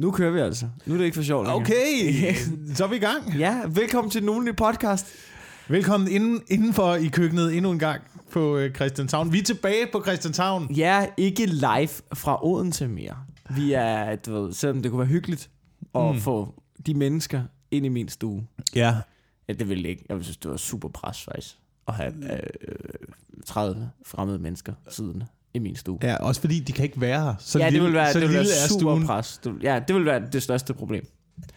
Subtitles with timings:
[0.00, 0.68] Nu kører vi altså.
[0.86, 1.46] Nu er det ikke for sjovt.
[1.46, 1.62] længere.
[1.62, 2.34] Okay,
[2.76, 3.38] så er vi i gang.
[3.38, 5.06] Ja, velkommen til den ugenlige podcast.
[5.68, 9.32] Velkommen inden, indenfor i køkkenet endnu en gang på øh, Christianshavn.
[9.32, 10.74] Vi er tilbage på Christianshavn.
[10.74, 13.16] Ja, ikke live fra Odense mere.
[13.56, 15.50] Vi er, du ved, selvom det kunne være hyggeligt
[15.94, 16.20] at mm.
[16.20, 16.54] få
[16.86, 18.46] de mennesker ind i min stue.
[18.74, 18.96] Ja.
[19.48, 20.04] Ja, det ville det ikke.
[20.08, 21.56] Jeg ville synes, det var super pres faktisk.
[21.88, 22.42] At have øh,
[23.46, 25.98] 30 fremmede mennesker siddende i min stue.
[26.02, 27.34] Ja, også fordi de kan ikke være her.
[27.38, 29.06] Så ja, det lille, vil være, så det vil være er super stuen.
[29.06, 29.40] pres.
[29.44, 31.04] Det, ja, det vil være det største problem.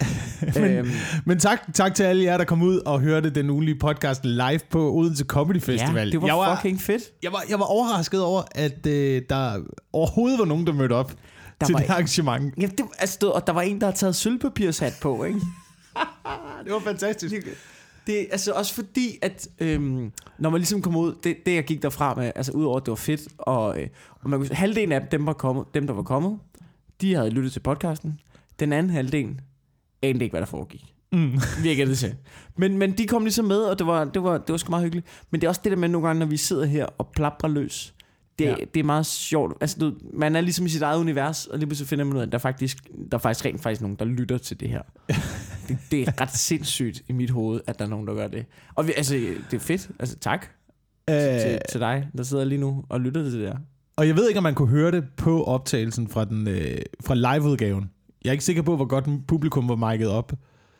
[0.54, 0.90] Men- øhm,
[1.24, 4.60] Men tak, tak til alle jer, der kom ud og hørte den ugenlige podcast live
[4.70, 6.06] på Odense Comedy Festival.
[6.08, 7.02] ja, det var, jeg, var fucking fedt.
[7.22, 9.58] jeg, var, jeg var overrasket over, at øh, der
[9.92, 11.12] overhovedet var nogen, der mødte op
[11.60, 12.54] Der til var det arrangement.
[12.60, 15.40] Ja, det, altså, og der var en, der havde taget sølvpapirshat på, ikke?
[16.64, 17.34] Det var fantastisk.
[18.06, 21.64] Det er altså også fordi, at øhm, når man ligesom kom ud, det, det jeg
[21.64, 24.92] gik derfra med, altså udover at det var fedt, og, øh, og man kunne, halvdelen
[24.92, 26.38] af dem, var kommet, dem, der var kommet,
[27.00, 28.20] de havde lyttet til podcasten.
[28.60, 29.40] Den anden halvdel
[30.02, 30.94] anede ikke, hvad der foregik.
[31.12, 31.32] Mm.
[31.62, 32.14] Virker det til.
[32.56, 34.84] Men, men de kom ligesom med, og det var, det, var, det var sgu meget
[34.84, 35.06] hyggeligt.
[35.30, 37.48] Men det er også det der med nogle gange, når vi sidder her og plaprer
[37.48, 37.93] løs.
[38.38, 38.54] Det, Ja.
[38.74, 39.56] det er meget sjovt.
[39.60, 42.20] Altså, du, man er ligesom i sit eget univers, og lige pludselig finder man ud
[42.20, 42.78] af, at der er faktisk,
[43.10, 44.82] der er faktisk rent faktisk nogen, der lytter til det her.
[45.68, 48.46] det, det er ret sindssygt i mit hoved, at der er nogen, der gør det.
[48.74, 49.14] Og vi, altså,
[49.50, 49.90] det er fedt.
[49.98, 50.46] Altså, tak
[51.10, 53.56] Øh, til, til dig, der sidder lige nu og lytter til det der.
[53.96, 57.14] og jeg ved ikke, om man kunne høre det på optagelsen fra, den, øh, fra
[57.14, 57.90] liveudgaven.
[58.24, 60.32] Jeg er ikke sikker på, hvor godt publikum var mic'et op.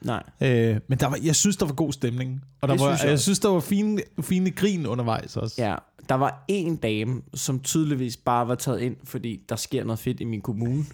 [0.05, 0.23] Nej.
[0.43, 2.41] Øh, men der var, jeg synes, der var god stemning.
[2.61, 5.63] Og der Det var, synes jeg jeg, synes, der var fine, fine grin undervejs også.
[5.63, 5.75] Ja,
[6.09, 10.21] der var en dame, som tydeligvis bare var taget ind, fordi der sker noget fedt
[10.21, 10.85] i min kommune.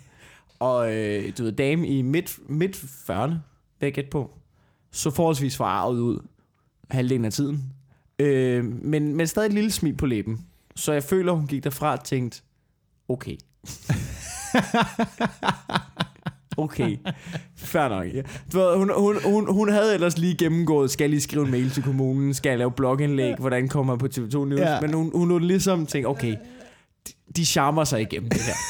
[0.59, 3.31] Og øh, du ved, dame i midt, midt 40'erne,
[3.81, 4.31] vil jeg gætte på,
[4.91, 6.19] så forholdsvis forarvet ud
[6.91, 7.65] halvdelen af tiden.
[8.19, 10.47] Øh, men, men stadig et lille smil på læben.
[10.77, 12.43] Så jeg føler, hun gik derfra og tænkte,
[13.09, 13.37] okay.
[16.57, 16.97] Okay,
[17.71, 18.07] fair nok.
[18.15, 18.23] Ja.
[18.53, 21.71] Du ved, hun, hun, hun, hun havde ellers lige gennemgået, skal lige skrive en mail
[21.71, 24.81] til kommunen, skal jeg lave blogindlæg, hvordan kommer jeg på TV2 News, Ja.
[24.81, 26.37] men hun, hun lå ligesom tænke, okay,
[27.09, 28.55] de, de charmer sig igennem det her.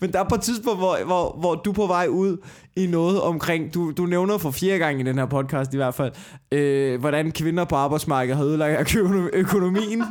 [0.00, 2.36] Men der er på et tidspunkt, hvor, hvor, hvor du er på vej ud
[2.76, 5.94] i noget omkring, du, du nævner for fjerde gang i den her podcast i hvert
[5.94, 6.12] fald,
[6.52, 10.02] øh, hvordan kvinder på arbejdsmarkedet har ødelagt økono- økonomien.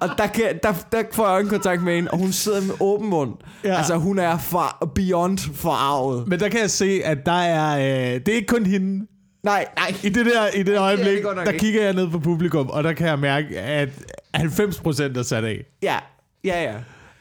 [0.00, 3.08] og der, kan, der, der får jeg øjenkontakt med hende, og hun sidder med åben
[3.10, 3.34] mund.
[3.64, 3.76] Ja.
[3.76, 6.28] Altså hun er for, beyond forarvet.
[6.28, 7.78] Men der kan jeg se, at der er...
[8.14, 9.06] Øh, det er ikke kun hende.
[9.42, 9.94] Nej, nej.
[10.04, 11.64] I det der i det øjeblik, godt nok der ikke.
[11.64, 13.88] kigger jeg ned på publikum, og der kan jeg mærke, at
[14.36, 15.64] 90% er sat af.
[15.82, 15.96] Ja,
[16.44, 16.74] ja, ja.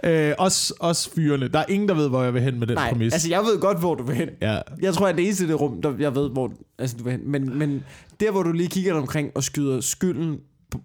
[0.03, 1.47] Øh, også, også fyrene.
[1.47, 3.13] Der er ingen, der ved, hvor jeg vil hen med den Nej, præmis.
[3.13, 4.29] altså jeg ved godt, hvor du vil hen.
[4.41, 4.59] ja.
[4.81, 7.31] Jeg tror, at det eneste det rum, der jeg ved, hvor altså, du vil hen.
[7.31, 7.83] Men, men
[8.19, 10.37] der, hvor du lige kigger dig omkring og skyder skylden,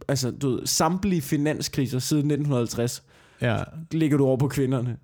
[0.08, 3.02] altså du ved, samtlige finanskriser siden 1950,
[3.42, 3.56] ja.
[3.91, 4.97] ligger du over på kvinderne.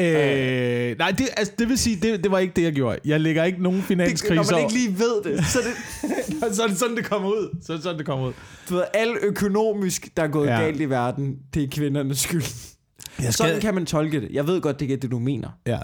[0.00, 2.98] Øh, nej, det, altså, det vil sige, det, det var ikke det, jeg gjorde.
[3.04, 5.74] Jeg lægger ikke nogen finanskriser når man ikke lige ved det, så det,
[6.56, 7.58] så er det sådan, det kommer ud.
[7.62, 8.32] Så er det sådan, det kommer ud.
[8.68, 10.60] du ved, alt økonomisk, der er gået ja.
[10.60, 12.74] galt i verden, det er kvindernes skyld.
[13.22, 14.28] Jeg Sådan kan man tolke det.
[14.32, 15.48] Jeg ved godt, det er det, du mener.
[15.66, 15.78] Ja.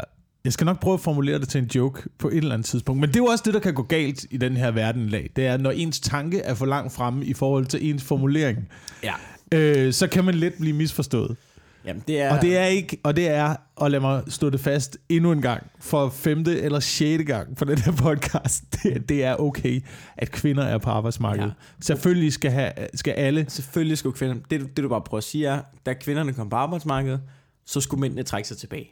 [0.44, 3.00] Jeg skal nok prøve at formulere det til en joke på et eller andet tidspunkt.
[3.00, 5.10] Men det er jo også det, der kan gå galt i den her verden i
[5.10, 5.30] dag.
[5.36, 8.68] Det er, når ens tanke er for langt fremme i forhold til ens formulering,
[9.02, 9.12] Ja.
[9.52, 11.36] øh, så kan man let blive misforstået.
[11.86, 12.36] Jamen, det er...
[12.36, 15.42] Og det er ikke, og det er, og lad mig stå det fast endnu en
[15.42, 19.80] gang, for femte eller sjette gang på den her podcast, det, det er okay,
[20.16, 21.48] at kvinder er på arbejdsmarkedet.
[21.48, 21.52] Ja.
[21.80, 24.36] Selvfølgelig skal, have, skal alle, Selvfølgelig skulle kvinder...
[24.50, 27.20] Det, du- det du bare prøver at sige er, da kvinderne kom på arbejdsmarkedet,
[27.66, 28.90] så skulle mændene trække sig tilbage.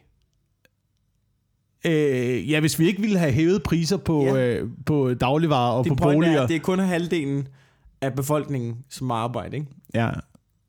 [1.87, 4.35] øh, ja, hvis vi ikke ville have hævet priser på, ja.
[4.47, 6.41] Øh, på dagligvarer og Din på boliger.
[6.41, 7.49] er, det er kun halvdelen
[8.01, 9.69] af befolkningen, som har arbejde, ikke?
[9.95, 10.11] Ja.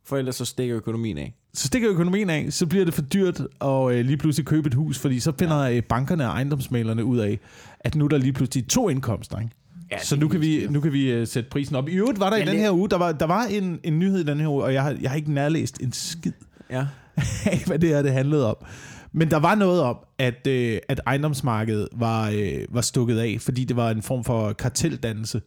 [0.06, 1.34] For ellers så stikker økonomien af.
[1.56, 4.74] Så stikker økonomien af, så bliver det for dyrt at øh, lige pludselig købe et
[4.74, 5.82] hus, fordi så finder ja.
[5.82, 7.40] bankerne og ejendomsmalerne ud af,
[7.80, 9.52] at nu er der lige pludselig to indkomster, ikke?
[9.92, 11.90] Ja, så nu kan vi, nu kan vi uh, sætte prisen op.
[11.90, 14.00] I øvrigt var der i Men den her uge, der var, der var en, en
[14.00, 16.32] nyhed i den her uge, og jeg har, jeg har ikke nærlæst en skid
[16.70, 16.86] Ja.
[17.52, 18.56] af, hvad det her det handlede om.
[19.12, 23.64] Men der var noget om, at, øh, at ejendomsmarkedet var, øh, var stukket af, fordi
[23.64, 25.42] det var en form for karteldannelse,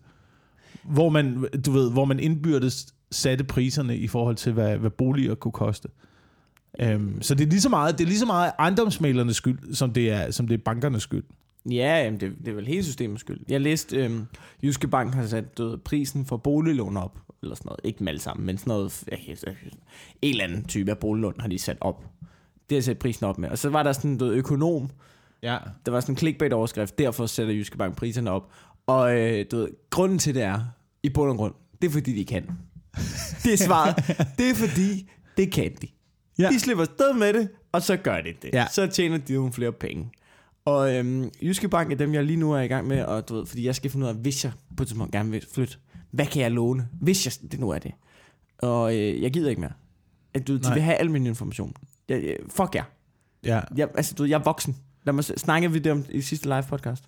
[0.85, 5.35] hvor man, du ved, hvor man indbyrdes satte priserne i forhold til, hvad, hvad boliger
[5.35, 5.89] kunne koste.
[6.85, 9.93] Um, så det er lige så meget, det er lige så meget ejendomsmalernes skyld, som
[9.93, 11.25] det er, som det er bankernes skyld.
[11.71, 13.41] Ja, jamen det, det er vel hele systemets skyld.
[13.49, 14.27] Jeg læste, øhm,
[14.63, 17.81] Jyske Bank har sat ved, prisen for boliglån op, eller sådan noget.
[17.85, 19.17] Ikke dem alle sammen, men sådan noget, ja,
[20.23, 22.05] en eller anden type af boliglån har de sat op.
[22.71, 23.49] Det har sat prisen op med.
[23.49, 24.91] Og så var der sådan en økonom,
[25.43, 25.59] Ja.
[25.87, 28.53] der var sådan en clickbait-overskrift, derfor sætter Jyske Bank priserne op.
[28.87, 30.61] Og øh, du ved, grunden til det er,
[31.03, 32.51] i bund og grund, det er fordi, de kan.
[33.45, 33.97] Det er svaret.
[34.39, 35.87] det er fordi, det kan de.
[36.39, 36.49] Ja.
[36.49, 38.51] De slipper sted med det, Og så gør det det.
[38.53, 38.67] Ja.
[38.73, 40.11] Så tjener de nogle flere penge.
[40.65, 43.35] Og øhm, Jyske Bank er dem, jeg lige nu er i gang med, og du
[43.35, 45.77] ved, fordi jeg skal finde ud af, hvis jeg på et tidspunkt gerne vil flytte,
[46.11, 47.93] hvad kan jeg låne, hvis jeg, det nu er det.
[48.59, 49.73] Og øh, jeg gider ikke mere.
[50.35, 50.75] At, du, ved, de Nej.
[50.75, 51.75] vil have al min information.
[52.09, 52.85] Jeg, jeg, fuck jer.
[53.45, 53.61] Ja.
[53.77, 54.77] Jeg, altså, du, jeg er voksen.
[55.05, 57.05] Lad mig snakke vi det om i sidste live podcast.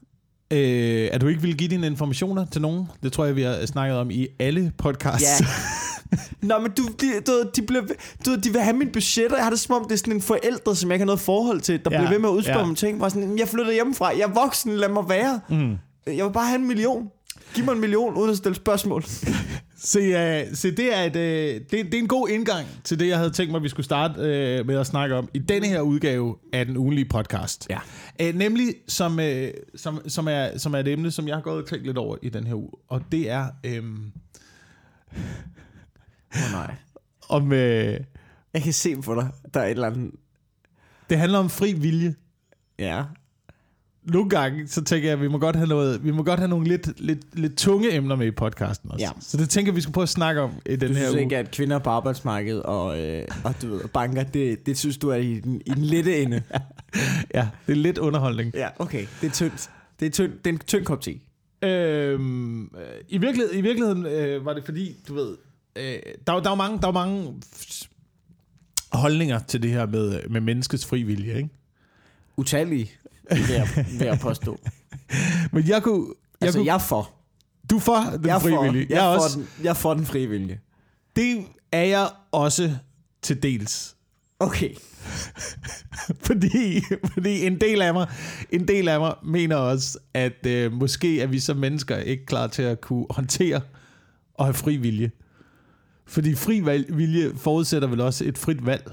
[0.53, 2.87] Øh, er du ikke vil give dine informationer til nogen?
[3.03, 5.41] Det tror jeg, vi har snakket om i alle podcasts.
[5.41, 5.47] Ja.
[6.49, 7.83] Nå, men du, de, du, de, bliver,
[8.27, 10.13] du de vil have mit budget, og jeg har det som om, det er sådan
[10.13, 12.33] en forældre, som jeg ikke har noget forhold til, der Ja, bliver ved med at
[12.33, 12.67] udspørge ja.
[12.67, 13.01] mig ting.
[13.01, 15.41] Bare sådan, jeg flytter hjemmefra, jeg er voksen, lad mig være.
[15.49, 15.77] Mm.
[16.07, 17.09] Jeg vil bare have en million.
[17.55, 19.05] Giv mig en million, uden at stille spørgsmål.
[19.81, 23.09] Se, uh, se det, er et, uh, det, det er en god indgang til det,
[23.09, 25.81] jeg havde tænkt mig, vi skulle starte uh, med at snakke om i denne her
[25.81, 27.67] udgave af den ugenlige podcast.
[27.71, 27.79] Ja.
[28.23, 29.25] Uh, nemlig, som, uh,
[29.77, 32.17] som, som, er, som er et emne, som jeg har gået og tænkt lidt over
[32.23, 32.71] i den her uge.
[32.89, 33.49] Og det er
[36.35, 36.75] Åh oh, nej.
[37.29, 37.53] om...
[37.53, 37.97] Uh,
[38.55, 40.11] Jeg kan se på dig, der er et eller andet...
[41.11, 42.15] det handler om fri vilje.
[42.79, 43.05] Ja.
[44.09, 46.49] Nogle gange, så tænker jeg, at vi må godt have, noget, vi må godt have
[46.49, 49.05] nogle lidt, lidt, lidt tunge emner med i podcasten også.
[49.05, 49.11] Ja.
[49.21, 51.23] Så det tænker vi skal prøve at snakke om i den Du her synes uge.
[51.23, 55.09] ikke, at kvinder på arbejdsmarkedet og, øh, og du ved, banker, det, det synes du
[55.09, 56.43] er i den, i den lette ende?
[57.35, 58.53] Ja, det er lidt underholdning.
[58.55, 59.07] Ja, okay.
[59.21, 59.71] Det er tyndt.
[60.01, 61.19] Det er, tynd, det er en tynd kop te.
[61.63, 62.69] Øhm, øh,
[63.09, 65.37] i, virkelighed, I virkeligheden øh, var det fordi, du ved,
[65.77, 65.83] øh,
[66.27, 67.35] der, er der er jo mange, der er jo mange
[68.93, 71.49] holdninger til det her med, med menneskets fri vilje, ikke?
[72.37, 72.91] Utallige,
[73.31, 74.59] vil jeg, vil jeg påstå.
[75.53, 76.07] Men jeg kunne...
[76.41, 77.11] Jeg Altså, kunne jeg er for.
[77.71, 79.71] du er for den Jeg er fri for, jeg, Jeg er også, for den, jeg
[79.71, 80.61] er for den frie vilje.
[81.17, 82.71] det er jeg også
[83.23, 83.95] til dels.
[84.41, 84.75] Okay.
[86.27, 86.83] Fordi,
[87.13, 88.07] fordi en, del af mig,
[88.51, 92.47] en del af mig mener også, at øh, måske er vi som mennesker ikke klar
[92.47, 93.61] til at kunne håndtere
[94.35, 95.11] og have fri vilje.
[96.07, 98.93] Fordi fri vilje forudsætter vel også et frit valg.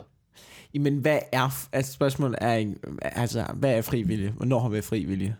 [0.79, 4.29] Men hvad er, altså spørgsmålet er, altså, hvad er fri vilje?
[4.37, 5.35] Hvornår har vi fri vilje?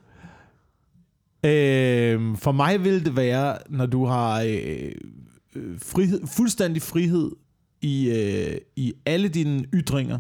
[1.46, 4.92] Øh, for mig vil det være, når du har øh,
[5.56, 7.32] øh, frihed, fuldstændig frihed
[7.82, 10.20] i, øh, i alle dine ytringer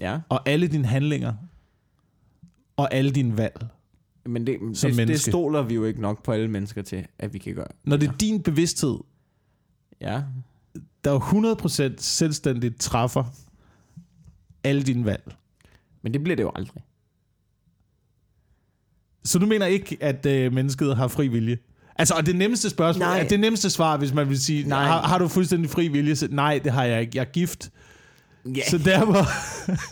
[0.00, 0.18] Ja.
[0.28, 1.34] og alle dine handlinger
[2.76, 3.66] og alle dine valg.
[4.26, 7.34] Men det, Som det, det stoler vi jo ikke nok på alle mennesker til, at
[7.34, 7.66] vi kan gøre.
[7.84, 8.98] Når det er din bevidsthed,
[10.00, 10.22] Ja.
[11.04, 11.18] der er
[11.94, 13.24] 100% selvstændigt træffer
[14.66, 15.34] alle dine valg.
[16.02, 16.82] Men det bliver det jo aldrig.
[19.24, 21.58] Så du mener ikke, at øh, mennesket har fri vilje?
[21.98, 23.20] Altså, og det nemmeste spørgsmål, Nej.
[23.20, 24.84] er det nemmeste svar, hvis man vil sige, Nej.
[24.84, 26.16] har, har du fuldstændig fri vilje?
[26.16, 27.12] Så, nej, det har jeg ikke.
[27.14, 27.70] Jeg er gift.
[28.56, 28.62] Ja.
[28.70, 29.26] Så derfor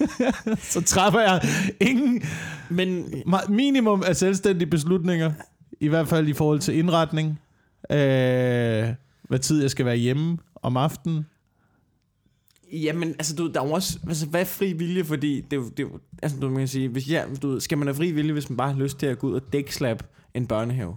[0.72, 1.42] så træffer jeg
[1.80, 2.22] ingen
[2.68, 3.06] Men
[3.48, 5.32] minimum af selvstændige beslutninger,
[5.80, 7.40] i hvert fald i forhold til indretning,
[7.90, 8.88] øh,
[9.28, 11.26] hvad tid jeg skal være hjemme om aftenen.
[12.82, 15.04] Jamen, altså, du, der er jo også, altså, hvad er fri vilje?
[15.04, 17.48] Fordi det er jo, det er jo altså, du man kan sige, hvis jeg, du,
[17.48, 19.34] ved, skal man have fri vilje, hvis man bare har lyst til at gå ud
[19.34, 20.02] og dækslap
[20.34, 20.96] en børnehave?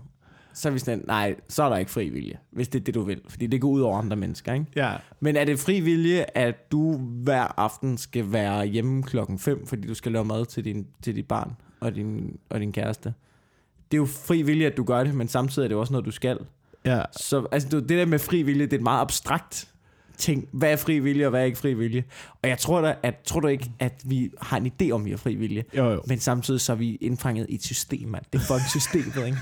[0.54, 2.94] Så er vi sådan, nej, så er der ikke fri vilje, hvis det er det,
[2.96, 3.22] du vil.
[3.30, 4.66] Fordi det går ud over andre mennesker, ikke?
[4.76, 4.94] Ja.
[5.20, 9.88] Men er det fri vilje, at du hver aften skal være hjemme klokken 5, fordi
[9.88, 13.14] du skal lave mad til, din, til dit barn og din, og din kæreste?
[13.92, 15.94] Det er jo fri vilje, at du gør det, men samtidig er det jo også
[15.94, 16.38] noget, du skal.
[16.86, 17.02] ja.
[17.12, 19.68] Så altså, du, det der med fri vilje, det er et meget abstrakt
[20.18, 20.50] ting.
[20.52, 22.04] Hvad er fri vilje, og hvad er ikke fri vilje?
[22.48, 25.06] Og jeg tror da, at, tror du ikke, at vi har en idé om, at
[25.06, 25.64] vi har fri vilje?
[25.78, 26.02] Jo, jo.
[26.08, 28.24] Men samtidig så er vi indfanget i et system, mand.
[28.34, 29.38] Det er fucking systemet, ikke?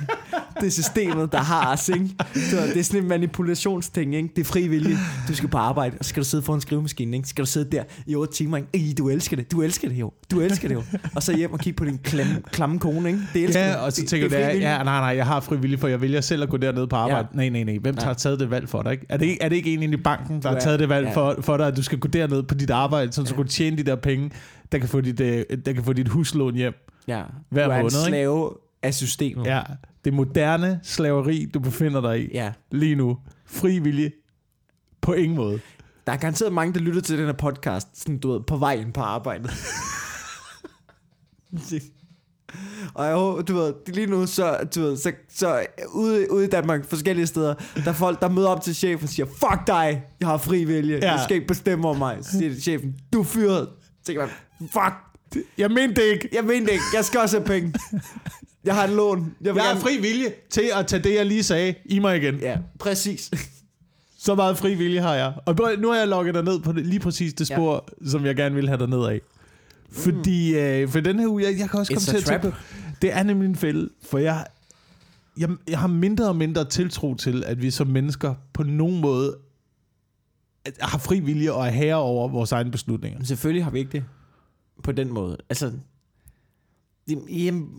[0.59, 2.09] Det er systemet, der har os, ikke?
[2.33, 4.29] Så det er sådan en manipulationsting, ikke?
[4.35, 4.97] Det er fri vilje.
[5.27, 7.27] Du skal på arbejde, og så skal du sidde foran skrivemaskinen, ikke?
[7.27, 8.69] Så skal du sidde der i 8 timer, ikke?
[8.73, 9.51] Ej, du elsker det.
[9.51, 10.11] Du elsker det jo.
[10.31, 10.83] Du elsker det jo.
[11.15, 13.21] Og så hjem og kigge på din klamme, klamme kone, ikke?
[13.33, 14.69] Det elsker Ja, og så tænker det du, er fri ja, vilje.
[14.69, 17.27] ja, nej, nej, jeg har frivillig, for jeg vælger selv at gå derned på arbejde.
[17.33, 17.41] Ja.
[17.41, 17.49] Ja.
[17.49, 17.77] Nej, nej, nej.
[17.81, 18.05] Hvem Nej.
[18.05, 18.91] har taget det valg for dig?
[18.91, 19.05] Ikke?
[19.09, 21.13] Er, det ikke, er det ikke i banken, der har taget det valg ja.
[21.13, 23.35] for, for dig, at du skal gå derned på dit arbejde, så du Ja.
[23.35, 24.31] kan tjene de der penge,
[24.71, 26.73] der kan få dit, øh, der kan få dit huslån hjem?
[27.07, 27.23] Ja.
[27.49, 28.07] Hver du er måned, ikke?
[28.07, 28.51] slave
[28.83, 29.45] af systemet.
[29.45, 29.61] Ja,
[30.05, 32.53] det moderne slaveri, du befinder dig i ja.
[32.71, 33.17] lige nu.
[33.45, 34.11] Fri vilje.
[35.01, 35.59] På ingen måde.
[36.07, 38.73] Der er garanteret mange, der lytter til den her podcast, sådan, du ved, på vej
[38.73, 39.51] ind på arbejdet.
[42.93, 46.49] Og jeg håber, du ved, lige nu, så, du ved, så, så ude, ude i
[46.49, 50.03] Danmark, forskellige steder, der er folk, der møder op til chefen og siger, fuck dig,
[50.19, 51.13] jeg har fri vilje, Ja.
[51.17, 52.17] du skal ikke bestemme over mig.
[52.21, 53.67] Så siger chefen, du er fyret.
[53.81, 56.29] Så tænker man, fuck, Jeg mente det ikke.
[56.33, 57.73] jeg mener det ikke, jeg skal også have penge.
[58.63, 59.33] Jeg har et lån.
[59.41, 62.17] Jeg, Jeg har gerne- fri vilje til at tage det, jeg lige sagde, i mig
[62.17, 62.35] igen.
[62.39, 63.31] Ja, præcis.
[64.19, 65.33] Så meget fri vilje har jeg.
[65.45, 68.09] Og nu har jeg logget dig ned på lige præcis det spor, ja.
[68.09, 69.21] som jeg gerne vil have dig ned af.
[69.95, 72.51] Fordi øh, for den her uge, jeg, jeg kan også It's komme til at tænke
[72.51, 72.57] på,
[73.01, 74.45] det er nemlig en fælde, for jeg,
[75.37, 79.37] jeg, jeg har mindre og mindre tiltro til, at vi som mennesker på nogen måde
[80.79, 83.19] har fri vilje og er herre over vores egne beslutninger.
[83.19, 84.03] Men selvfølgelig har vi ikke det.
[84.83, 85.37] på den måde.
[85.49, 85.71] Altså,
[87.07, 87.69] jamen,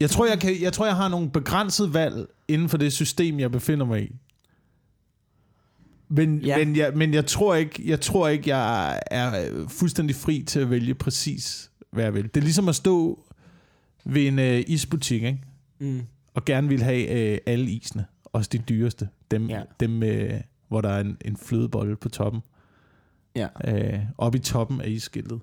[0.00, 3.40] Jeg tror, jeg, kan, jeg tror, jeg har nogle begrænset valg inden for det system,
[3.40, 4.16] jeg befinder mig i.
[6.08, 6.58] Men, Ja.
[6.58, 6.64] ja.
[6.64, 10.60] men, jeg, men jeg tror ikke, jeg tror ikke, jeg er øh, fuldstændig fri til
[10.60, 12.22] at vælge præcis, hvad jeg vil.
[12.24, 13.24] Det er ligesom at stå
[14.04, 15.38] ved en øh, isbutik, ikke?
[15.78, 16.00] mm,
[16.34, 18.04] og gerne vil have øh, alle isene.
[18.24, 19.08] Også de dyreste.
[19.30, 19.56] Dem, Ja.
[19.58, 19.62] ja.
[19.80, 20.30] dem øh,
[20.68, 22.40] hvor der er en, en flødebolle på toppen.
[23.36, 25.40] ja, Øh, oppe i toppen af isskiltet.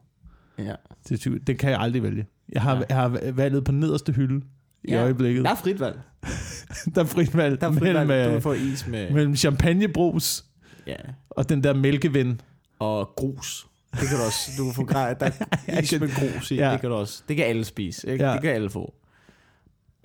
[0.59, 0.73] ja.
[1.09, 2.25] Det, det kan jeg aldrig vælge.
[2.53, 2.85] Jeg har, Nej.
[2.89, 4.41] jeg har valget på nederste hylde
[4.83, 5.43] i Ja, øjeblikket.
[5.45, 5.99] Der er frit valg.
[6.95, 8.23] Der er frit valg Der er frit mellem, valg.
[8.25, 10.45] Du øh, kan få is med, mellem champagnebrus
[10.87, 10.95] ja,
[11.29, 12.41] og den der mælkeven.
[12.79, 13.67] og grus.
[13.91, 14.51] Det kan du også.
[14.57, 15.31] Du kan få grej, der
[15.67, 16.55] er is med grus i.
[16.55, 16.71] ja.
[16.71, 17.23] Det kan du også.
[17.27, 18.11] Det kan alle spise.
[18.11, 18.25] Ikke?
[18.25, 18.33] Ja.
[18.33, 18.93] Det kan alle få.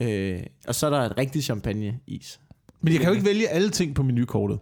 [0.00, 2.40] Øh, og så er der et rigtigt champagne-is.
[2.80, 4.58] Men jeg kan jo ikke vælge alle ting på menukortet.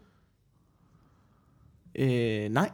[1.95, 2.71] Øh, nej.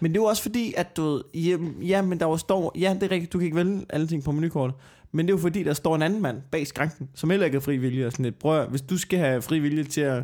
[0.00, 2.94] Men det er jo også fordi, at du ja, ja, men der jo står, ja,
[2.94, 4.76] det er rigtigt, du kan ikke vælge alle ting på menukortet,
[5.12, 7.56] men det er jo fordi, der står en anden mand bag skranken, som heller ikke
[7.56, 10.00] er fri vilje, og sådan lidt, prøv at- hvis du skal have fri vilje til
[10.00, 10.22] at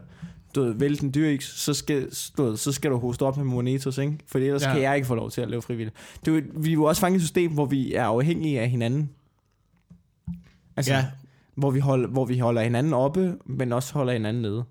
[0.55, 3.45] du ved, vælge den dyre så skal, du ved, så skal du hoste op med
[3.45, 4.19] monetos, ikke?
[4.27, 4.73] For ellers ja.
[4.73, 5.97] Kan jeg ikke få lov til at lave frivilligt.
[6.25, 8.61] Det er jo, vi er jo også fanget i et system, hvor vi er afhængige
[8.61, 9.11] af hinanden.
[10.77, 11.07] Altså, ja.
[11.55, 14.65] Hvor, vi holder, hvor vi holder hinanden oppe, men også holder hinanden nede.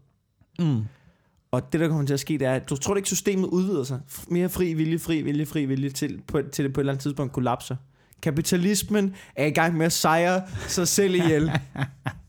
[0.59, 0.83] Mm.
[1.51, 3.47] Og det, der kommer til at ske, det er, at du tror du ikke, systemet
[3.47, 3.99] udvider sig?
[4.27, 7.03] Mere fri vilje, fri vilje, fri vilje, til, på, til det på et eller andet
[7.03, 7.75] tidspunkt kollapser.
[8.21, 11.51] Kapitalismen er i gang med at sejre sig selv ihjel.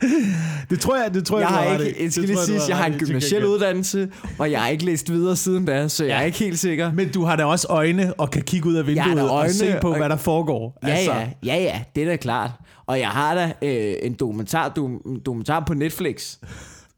[0.70, 2.86] Det tror jeg, det tror jeg, jeg har ikke, jeg skal lige sige, jeg har
[2.86, 6.26] en gymnasiel uddannelse, og jeg har ikke læst videre siden da, så jeg er Ja.
[6.26, 6.92] ikke helt sikker.
[6.92, 9.52] Men du har da også øjne og kan kigge ud af vinduet da og øjne,
[9.52, 10.78] se på, og- hvad der foregår.
[10.82, 12.50] Ja, ja, ja, ja, det er da klart.
[12.86, 16.36] Og jeg har da øh, en dokumentar, du, dokumentar på Netflix,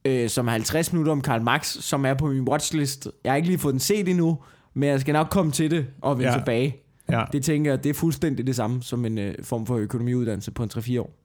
[0.05, 3.09] øh, som er 50 minutter om Karl Marx, som er på min watchlist.
[3.25, 4.39] Jeg har ikke lige fået den set endnu,
[4.75, 6.31] men jeg skal nok komme til det og vende.
[6.33, 6.39] Ja.
[6.39, 6.77] tilbage.
[7.11, 7.23] ja.
[7.33, 10.63] Det tænker jeg, det er fuldstændig det samme som en øh, form for økonomiuddannelse på
[10.63, 11.20] en 3-4 år.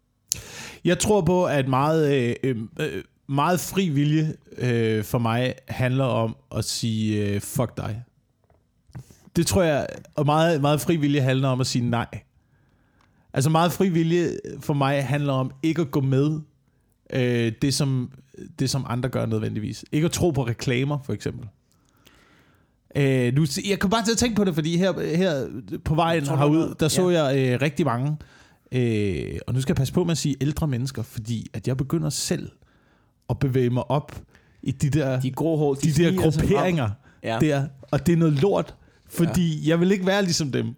[0.85, 6.03] Jeg tror på, at meget, øh, øh, øh, meget fri vilje øh, for mig handler
[6.05, 8.03] om at sige øh, fuck dig.
[9.35, 12.07] Det tror jeg, og meget, meget fri vilje handler om at sige nej.
[13.33, 16.39] Altså meget fri vilje for mig handler om ikke at gå med
[17.13, 18.11] øh, det, som,
[18.59, 19.85] det, som andre gør nødvendigvis.
[19.91, 21.47] Ikke at tro på reklamer, for eksempel.
[22.95, 25.47] Øh, nu, jeg kan bare til at tænke på det, fordi her, her
[25.85, 27.23] på vejen herud, der så Ja.
[27.23, 28.17] jeg øh, rigtig mange,
[28.71, 31.77] øh, og nu skal jeg passe på med at sige ældre mennesker, fordi at jeg
[31.77, 32.51] begynder selv
[33.29, 34.21] at bevæge mig op
[34.63, 36.89] i de der, De grå hår, de, de der grupperinger
[37.23, 37.37] Ja.
[37.41, 38.75] der, og det er noget lort,
[39.09, 39.69] fordi ja.
[39.69, 40.75] jeg vil ikke være ligesom dem.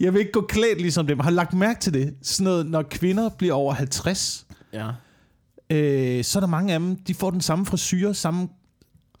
[0.00, 1.18] Jeg vil ikke gå klædt ligesom dem.
[1.18, 2.14] Jeg har lagt mærke til det.
[2.22, 4.88] Sådan noget, når kvinder bliver over 50, ja.
[5.70, 8.48] øh, så er der mange af dem, de får den samme frisyr, samme,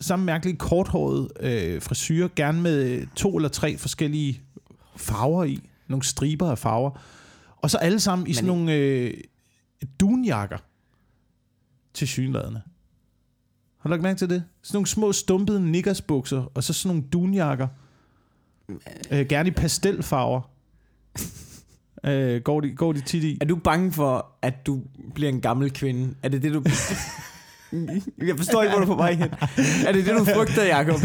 [0.00, 4.40] samme mærkelige korthårede øh, frisyr, gerne med to eller tre forskellige
[4.96, 5.58] farver i.
[5.88, 6.90] Nogle striber af farver.
[7.62, 9.14] Og så alle sammen i sådan Men- nogle øh,
[10.00, 10.58] dunjakker
[11.94, 12.62] til synladende.
[13.78, 14.44] Har du lagt mærke til det?
[14.62, 17.68] Sådan nogle små stumpede nikkersbukser, og så sådan nogle dunjakker.
[19.10, 20.50] Øh, gerne i pastelfarver.
[22.10, 23.38] øh, går, de, går de tit i.
[23.40, 24.82] Er du bange for, at du
[25.14, 26.14] bliver en gammel kvinde?
[26.22, 26.64] Er det det, du...
[28.28, 29.28] jeg forstår ikke, hvor du er på vej hen.
[29.86, 31.00] Er det det, du frygter, Jacob?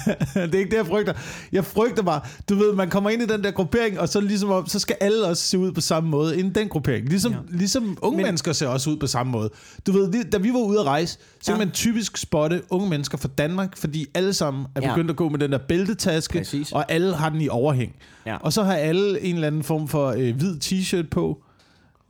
[0.34, 1.12] det er ikke det, jeg frygter.
[1.52, 4.50] Jeg frygter bare, du ved, man kommer ind i den der gruppering, og så ligesom
[4.50, 7.08] om, så skal alle også se ud på samme måde inden den gruppering.
[7.08, 7.38] Ligesom, Ja.
[7.52, 7.56] ja.
[7.58, 9.50] ligesom unge Men- Men, mennesker ser også ud på samme måde.
[9.86, 11.12] Du ved, da vi var ude at rejse,
[11.42, 11.58] så Ja.
[11.58, 14.88] kan man typisk spotte unge mennesker fra Danmark, fordi alle sammen er Ja.
[14.94, 16.72] begyndt at gå med den der bæltetaske, Præcis.
[16.72, 17.94] og alle har den i overhæng.
[18.26, 18.36] Ja.
[18.36, 21.42] Og så har alle en eller anden form for øh, hvid t-shirt på,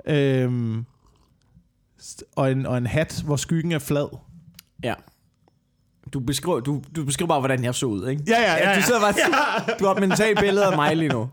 [0.08, 0.84] øhm,
[2.36, 4.16] og, en, og en hat, hvor skyggen er flad.
[4.84, 4.94] Ja.
[6.12, 8.22] Du beskriver, du, du beskriver bare, hvordan jeg så ud, ikke?
[8.28, 8.80] Ja, ja, ja, Du ja.
[8.86, 9.14] sidder bare,
[9.78, 11.28] du har et mentalt billede af mig lige nu.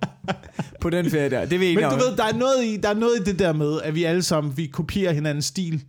[0.81, 1.45] På den ferie der.
[1.45, 1.99] Det er enige Men du om.
[1.99, 4.23] ved, der er, noget i, der er noget i det der med, at vi alle
[4.23, 5.83] sammen, vi kopierer hinandens stil,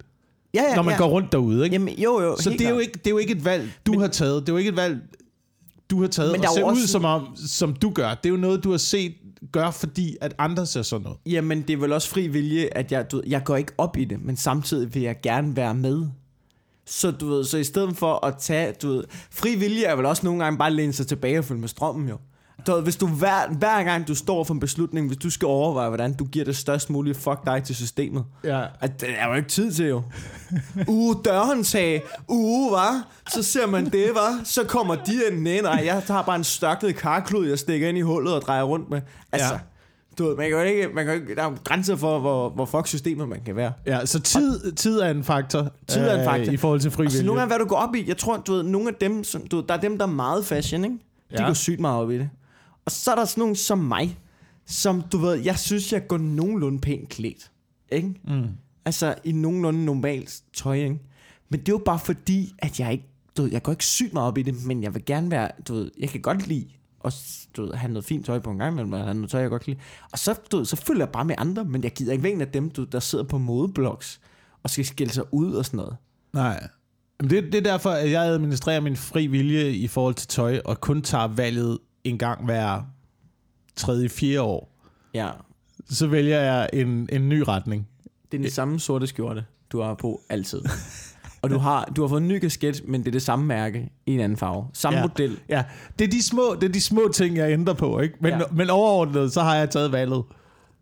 [0.55, 0.99] ja, ja, når man ja.
[0.99, 1.75] går rundt derude, ikke?
[1.75, 2.37] Jamen, jo, jo.
[2.41, 4.41] Så det er, jo ikke, det er jo ikke et valg, du Men- har taget.
[4.43, 4.99] Det er jo ikke et valg,
[5.90, 7.90] du har taget Men og der er se jo ud, også- som, om, som du
[7.90, 8.09] gør.
[8.14, 9.14] Det er jo noget, du har set
[9.52, 11.18] gør, fordi at andre ser sådan noget.
[11.26, 14.04] Jamen, det er vel også fri vilje, at jeg, du, jeg går ikke op i
[14.04, 16.06] det, men samtidig vil jeg gerne være med.
[16.87, 20.06] Så du ved, så i stedet for at tage, du ved, fri vilje er vel
[20.06, 22.18] også nogle gange bare at læne sig tilbage og følge med strømmen jo.
[22.67, 25.47] Du ved, hvis du hver, hver gang du står for en beslutning, hvis du skal
[25.47, 28.62] overveje, hvordan du giver det størst mulige fuck dig til systemet, Ja.
[28.81, 30.02] at det er jo ikke tid til jo.
[30.88, 32.02] Uh, dørhåndtag.
[32.29, 33.09] Uh, var.
[33.31, 34.40] Så ser man det, var.
[34.45, 35.43] Så kommer de ind.
[35.43, 38.62] Nej, nej, jeg tager bare en størknet karklud, jeg stikker ind i hullet og drejer
[38.62, 39.00] rundt med.
[39.33, 39.59] Altså, ja.
[40.19, 42.49] Du ved, man kan jo ikke, man kan jo ikke, der er grænser for, hvor,
[42.50, 43.73] hvor fuck systemet man kan være.
[43.87, 45.69] Ja, så tid, tid er en faktor.
[45.88, 46.52] Tid er en øh, faktor.
[46.52, 47.23] I forhold til frivillige.
[47.26, 49.47] nogle gange, hvad du går op i, jeg tror, du ved, nogle af dem, som,
[49.47, 50.97] du ved, der er dem, der er meget fashion, ikke?
[51.31, 51.47] De Ja.
[51.47, 52.29] går sygt meget op i det.
[52.85, 54.19] Og så er der sådan nogen som mig,
[54.67, 57.51] som du ved, jeg synes, jeg går nogenlunde pænt klædt.
[57.93, 58.15] Ikke?
[58.25, 58.49] Mm.
[58.85, 60.99] Altså i nogenlunde normalt tøj, ikke?
[61.49, 64.13] Men det er jo bare fordi, at jeg ikke, du ved, jeg går ikke sygt
[64.13, 66.67] meget op i det, men jeg vil gerne være, du ved, jeg kan godt lide
[67.01, 67.13] og
[67.57, 69.51] du ved, have noget fint tøj på en gang imellem, og have noget tøj, jeg
[69.51, 69.83] godt kan lide.
[70.13, 72.33] Og så, du ved, så følger jeg bare med andre, men jeg gider ikke være
[72.33, 74.21] en af dem, du, der sidder på modeblogs
[74.63, 75.97] og skal skille sig ud og sådan noget.
[76.33, 76.69] Nej.
[77.21, 80.61] Men det, det er derfor, at jeg administrerer min fri vilje i forhold til tøj,
[80.65, 82.83] og kun tager valget en gang hver
[83.76, 84.73] tredje, fjerde år.
[85.14, 85.28] Ja,
[85.90, 87.88] Så vælger jeg en, en ny retning.
[88.33, 90.61] det er den samme sorte skjorte, du har på altid.
[91.42, 93.90] og du har, du har fået en ny kasket, men det er det samme mærke
[94.07, 94.66] i en anden farve.
[94.73, 95.04] Samme Ja.
[95.07, 95.38] model.
[95.49, 95.64] Ja,
[95.99, 98.14] det er de små, det er de små ting, jeg ændrer på, ikke?
[98.21, 98.38] Men, ja.
[98.38, 98.45] Ja.
[98.52, 100.23] men overordnet, så har jeg taget valget.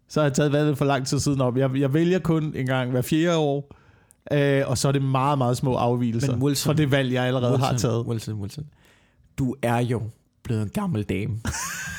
[0.08, 1.56] Så har jeg taget valget for lang tid siden op.
[1.56, 3.74] Jeg, jeg vælger kun en gang hver fjerde år,
[4.32, 7.24] øh, og så er det meget, meget små afvielser Men Wilson- fra det valg, jeg
[7.24, 8.06] allerede Wilson, har taget.
[8.06, 8.66] Wilson, Wilson.
[9.38, 10.02] Du er jo
[10.48, 11.38] blevet en gammel dame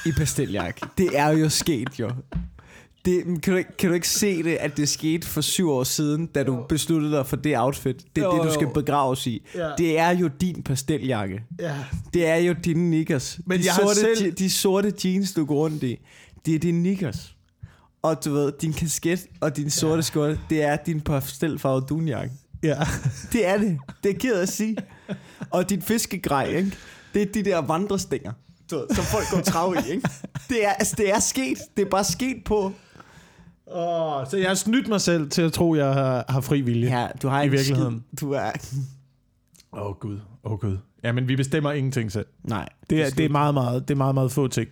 [0.05, 0.79] i pasteljak.
[0.97, 2.09] Det er jo sket jo.
[3.05, 5.83] Det, kan, du, ikke- kan du ikke se det, at det skete for syv år
[5.83, 8.05] siden, da du besluttede dig for det outfit?
[8.15, 8.53] Det er Jo, det, du jo.
[8.53, 9.41] skal begraves i.
[9.55, 9.69] Ja.
[9.77, 11.43] Det er jo din pastelljakke.
[11.59, 11.75] Ja.
[12.13, 13.39] Det er jo dine knickers.
[13.45, 15.99] Men de, jeg sorte, selv- de sorte jeans, du går rundt i,
[16.45, 17.35] det er dine knickers.
[18.01, 20.01] Og du ved, din kasket og din sorte ja.
[20.01, 22.33] skjorte, det er din pastelfarvede dunjakke.
[22.63, 22.77] ja.
[23.31, 23.77] Det er det.
[24.03, 24.77] Det er jeg ked at sige.
[25.51, 26.77] Og dit fiskegrej, ikke?
[27.13, 28.31] Det er de der vandrestænger,
[28.69, 30.09] som folk går trav i, ikke?
[30.49, 31.57] Det er, altså, det er sket.
[31.77, 32.73] Det er bare sket på...
[33.65, 36.99] Oh, så jeg har snydt mig selv til at tro, jeg har, har fri vilje.
[36.99, 38.03] Ja, du har I en virkeligheden.
[38.07, 38.27] Skid.
[38.27, 38.51] Du er...
[39.73, 40.77] Åh oh, gud, åh oh, gud.
[41.03, 42.25] Ja, men vi bestemmer ingenting selv.
[42.43, 42.69] Nej.
[42.89, 43.17] Det er, slut.
[43.17, 44.69] det er, meget, meget, det er meget, meget få ting.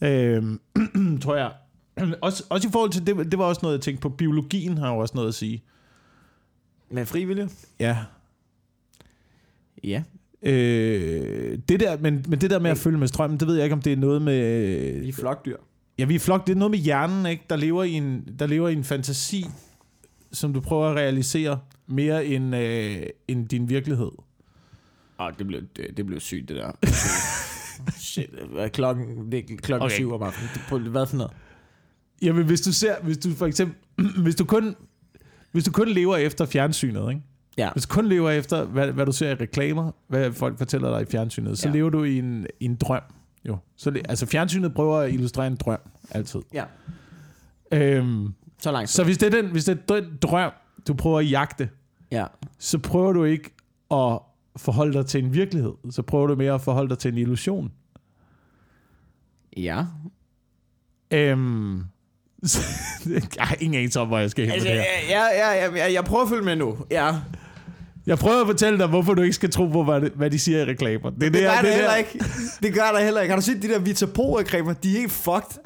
[0.00, 0.60] Øhm,
[1.22, 1.52] tror jeg.
[2.22, 4.08] Også, også i forhold til, det, det var også noget, jeg tænkte på.
[4.08, 5.62] Biologien har jo også noget at sige.
[6.90, 7.48] Med frivillige?
[7.80, 7.98] Ja.
[9.84, 10.02] Ja.
[10.42, 13.64] Øh, det der, men, men det der med at følge med strømmen, det ved jeg
[13.64, 15.02] ikke, om det er noget med...
[15.02, 15.56] De er flokdyr.
[15.98, 16.46] Ja, vi er flok.
[16.46, 17.44] Det er noget med hjernen, ikke?
[17.50, 19.46] Der lever i en, der lever i en fantasi,
[20.32, 24.10] som du prøver at realisere mere end, øh, end din virkelighed.
[25.20, 26.72] Åh, det blev, det, det blev sygt, det der.
[27.98, 29.94] Shit, hvad er klokken, det er klokken Okay.
[29.94, 30.90] syv om aftenen.
[30.90, 31.32] Hvad for noget?
[32.22, 33.76] Jamen, hvis du ser, hvis du for eksempel,
[34.24, 34.76] hvis du kun,
[35.52, 37.22] hvis du kun lever efter fjernsynet, ikke?
[37.58, 37.72] Ja.
[37.72, 41.02] Hvis du kun lever efter, hvad, hvad du ser i reklamer, hvad folk fortæller dig
[41.02, 41.74] i fjernsynet, så Ja.
[41.74, 43.02] lever du i en, i en drøm.
[43.48, 43.58] Jo.
[43.76, 45.78] Så, altså, fjernsynet prøver at illustrere en drøm,
[46.10, 46.40] altid.
[46.54, 46.64] Ja.
[47.72, 48.90] Øhm, Så langt.
[48.90, 50.52] så hvis det, er den, hvis det er den drøm,
[50.88, 51.68] du prøver at jagte,
[52.12, 52.26] Ja.
[52.58, 53.50] så prøver du ikke
[53.90, 54.18] at
[54.56, 55.72] forholde dig til en virkelighed.
[55.90, 57.72] Så prøver du mere at forholde dig til en illusion.
[59.56, 59.84] Ja.
[61.10, 61.76] Øhm,
[63.06, 65.18] jeg har ingen anelse om, hvor jeg skal hen med Altså, det her.
[65.18, 66.76] ja, ja, ja, ja, jeg prøver at følge med nu.
[66.90, 67.14] Ja.
[68.06, 70.58] Jeg prøver at fortælle dig, hvorfor du ikke skal tro på, hvad, det, de siger
[70.58, 71.10] i reklamer.
[71.10, 72.24] Det, er Det, det gør der er heller ikke.
[72.62, 73.32] Det gør der heller ikke.
[73.32, 74.72] Har du set de der Vitapro-reklamer?
[74.72, 75.58] De er helt fucked.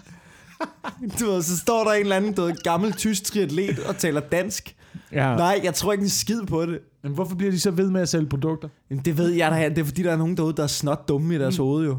[1.21, 4.21] Du ved, så står der en eller anden du ved, gammel tysk triatlet og taler
[4.21, 4.77] dansk.
[5.13, 5.37] Ja.
[5.37, 6.79] Nej, jeg tror ikke en skid på det.
[7.03, 8.69] Men hvorfor bliver de så ved med at sælge produkter?
[8.91, 9.69] Men det ved jeg da.
[9.69, 11.99] Det er fordi, der er nogen derude, der er snot dumme i deres hoved jo.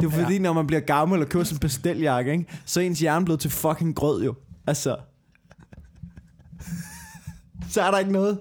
[0.00, 0.38] Det er fordi, Ja.
[0.38, 2.44] når man bliver gammel og køber sådan en pastelljakke, ikke?
[2.64, 4.34] så er ens hjerne blevet til fucking grød jo.
[4.66, 4.96] Altså.
[7.70, 8.38] så er der ikke noget.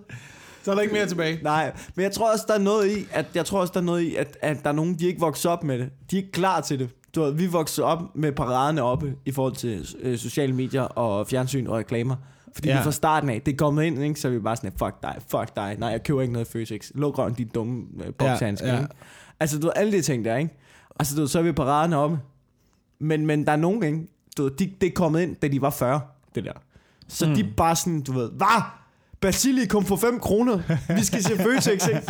[0.66, 1.40] Så er der ikke mere tilbage.
[1.44, 3.84] Nej, men jeg tror også, der er noget i, at, jeg tror også, der er
[3.84, 5.90] noget i, at, at der er nogen, de ikke vokser op med det.
[6.12, 6.90] De er ikke klar til det.
[7.16, 11.28] Du ved, vi voksede op med paraderne oppe i forhold til øh, sociale medier og
[11.28, 12.16] fjernsyn og reklamer.
[12.54, 12.78] Fordi Ja.
[12.78, 14.20] vi fra starten af, det er kommet ind, ikke?
[14.20, 15.76] så vi bare sådan, fuck dig, fuck dig.
[15.80, 16.92] Nej, jeg køber ikke noget Føtex.
[16.96, 18.68] Luk røven, de dumme øh, bokshandsker.
[18.68, 18.86] Ja, Ja.
[19.40, 20.58] Altså, du ved, alle de ting der, ikke?
[21.00, 22.20] Altså, du ved, så er vi paraderne oppe.
[23.00, 24.00] Men, men der er nogen, ikke?
[24.38, 26.02] Du ved, de, det er kommet ind, da de var 40,
[26.36, 26.52] det der.
[27.08, 27.36] Så mm.
[27.36, 28.62] de bare sådan, du ved, hvad?
[29.26, 30.60] Basilikum for 5 kroner.
[30.96, 32.02] Vi skal se Føtex, ikke?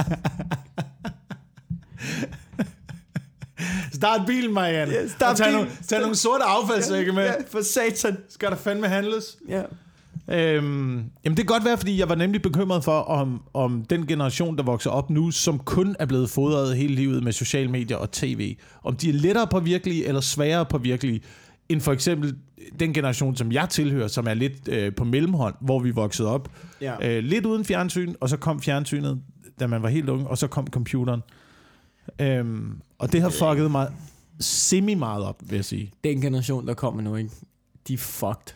[3.93, 4.93] Start bilen, Marianne.
[4.93, 5.59] Ja, start Og tag, bilen.
[5.59, 7.23] nogle, tag nogle sorte affaldssække med.
[7.23, 8.17] Ja, for satan.
[8.29, 9.37] Skal der fandme handles?
[9.49, 9.61] Ja.
[10.29, 14.07] Øhm, jamen det kan godt være, fordi jeg var nemlig bekymret for, om, om den
[14.07, 17.97] generation, der vokser op nu, som kun er blevet fodret hele livet med sociale medier
[17.97, 21.21] og tv, om de er lettere på virkelige eller sværere på virkelige,
[21.69, 22.35] end for eksempel
[22.79, 26.51] den generation, som jeg tilhører, som er lidt øh, på mellemhånd, hvor vi voksede op.
[26.81, 27.17] ja.
[27.17, 29.21] Øh, lidt uden fjernsyn, og så kom fjernsynet,
[29.59, 31.21] da man var helt ung, og så kom computeren.
[32.21, 33.91] Øhm, og det har fucket mig
[34.39, 35.91] semi meget op, vil jeg sige.
[36.03, 37.29] Den generation, der kommer nu, ikke?
[37.87, 38.55] De er fucked.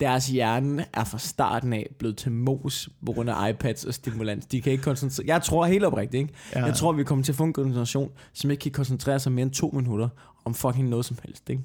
[0.00, 4.46] Deres hjerne er fra starten af blevet til mos på grund af iPads og stimulans.
[4.46, 6.34] De kan ikke koncentrere Jeg tror helt oprigtigt, ikke?
[6.54, 6.60] Ja.
[6.60, 6.66] Ja.
[6.66, 9.42] Jeg tror, vi kommer til at få en generation, som ikke kan koncentrere sig mere
[9.42, 10.08] end to minutter
[10.44, 11.62] om fucking noget som helst, ikke?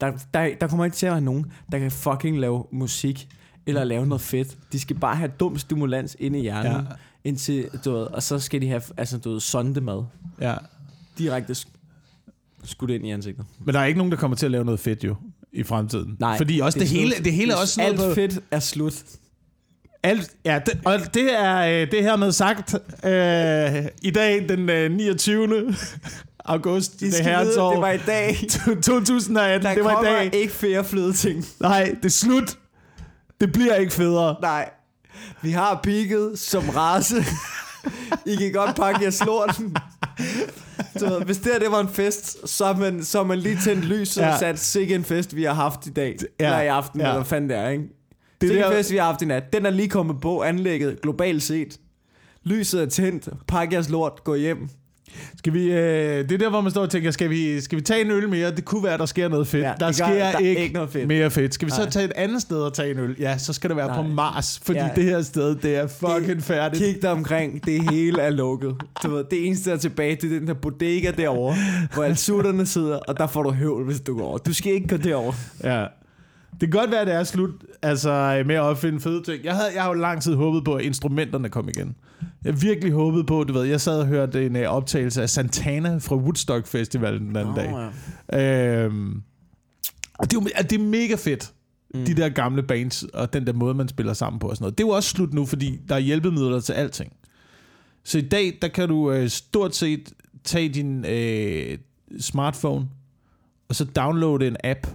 [0.00, 3.28] Der, der, der kommer ikke til at være nogen, der kan fucking lave musik
[3.66, 4.56] eller lave noget fedt.
[4.72, 6.80] De skal bare have dum stimulans ind i hjernen, Ja.
[7.24, 10.02] indtil, du ved, og så skal de have, altså, du ved, sondemad.
[10.40, 10.54] Ja.
[11.18, 11.76] Direkte sk-
[12.64, 13.44] skudt ind i ansigtet.
[13.64, 15.14] Men der er ikke nogen, der kommer til at lave noget fedt jo
[15.52, 16.16] i fremtiden.
[16.20, 18.58] Nej, Fordi også det, det hele, det hele er også sådan Alt noget fedt er
[18.58, 19.04] slut.
[20.02, 24.70] Alt, ja, det, og det er, øh, det er hermed sagt øh, i dag, den
[24.70, 25.74] øh, 29.
[26.44, 28.36] august, I det herrens år, det var i dag.
[28.82, 30.34] 2018, Der det var i dag.
[30.34, 31.44] ikke flere fede ting.
[31.60, 32.58] Nej, det er slut.
[33.40, 34.36] Det bliver ikke federe.
[34.42, 34.70] Nej.
[35.42, 37.16] Vi har peaked som race.
[38.26, 39.76] I kan godt pakke jeres lorten.
[41.00, 43.84] Ved, hvis det her det var en fest, så har man, så man lige tændt
[43.84, 44.32] lyset Ja.
[44.32, 46.16] og sat sikke en fest, vi har haft i dag.
[46.40, 46.44] Ja.
[46.46, 47.06] Eller i aften, Ja.
[47.06, 47.84] eller hvad fanden det er, ikke?
[48.40, 49.52] Det er en der- fest, vi har haft i nat.
[49.52, 51.78] Den er lige kommet på anlægget globalt set.
[52.44, 53.28] Lyset er tændt.
[53.48, 54.24] Pak jeres lort.
[54.24, 54.68] Gå hjem.
[55.38, 57.82] Skal vi, øh, det er der, hvor man står og tænker, skal vi, skal vi
[57.82, 58.50] tage en øl mere?
[58.50, 59.64] Det kunne være, der sker noget fedt.
[59.64, 61.08] Ja, der gør- sker der er ikke, ikke noget fedt.
[61.08, 61.54] mere fedt.
[61.54, 61.90] Skal vi så Nej.
[61.90, 63.16] tage et andet sted og tage en øl?
[63.20, 63.96] Ja, så skal det være Nej.
[63.96, 64.88] på Mars, fordi Ja.
[64.96, 66.82] det her sted, det er fucking færdigt.
[66.84, 67.64] Kig dig omkring.
[67.66, 68.74] Det hele er lukket.
[69.02, 71.56] Du ved, det eneste, der er tilbage, det er den der bodega derovre,
[71.94, 74.38] hvor alle sutterne sidder, og der får du høvl, hvis du går over.
[74.38, 75.32] Du skal ikke gå derover.
[75.64, 75.84] Ja.
[76.52, 77.50] Det kan godt være, at det er slut
[77.82, 79.44] altså, med at opfinde fede ting.
[79.44, 81.96] Jeg, havde, jeg har jo lang tid håbet på, at instrumenterne kom igen.
[82.44, 85.96] Jeg virkelig håbet på, du ved, jeg sad og hørte en uh, optagelse af Santana
[85.96, 87.90] fra Woodstock Festivalen den anden dag.
[88.32, 88.84] ja.
[88.84, 89.22] Øhm,
[90.18, 91.52] og det er, jo, det er mega fedt,
[91.94, 92.04] mm.
[92.04, 94.78] de der gamle bands, og den der måde, man spiller sammen på og sådan noget.
[94.78, 97.12] Det er jo også slut nu, fordi der er hjælpemidler til alting.
[98.04, 100.12] Så i dag, der kan du øh, stort set
[100.44, 101.78] tage din øh,
[102.20, 102.88] smartphone,
[103.68, 104.86] og så downloade en app,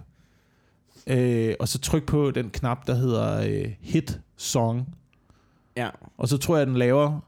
[1.07, 4.95] øh, og så tryk på den knap, der hedder øh, Hit Song,
[5.77, 5.89] ja.
[6.17, 7.19] og så tror jeg, den laver,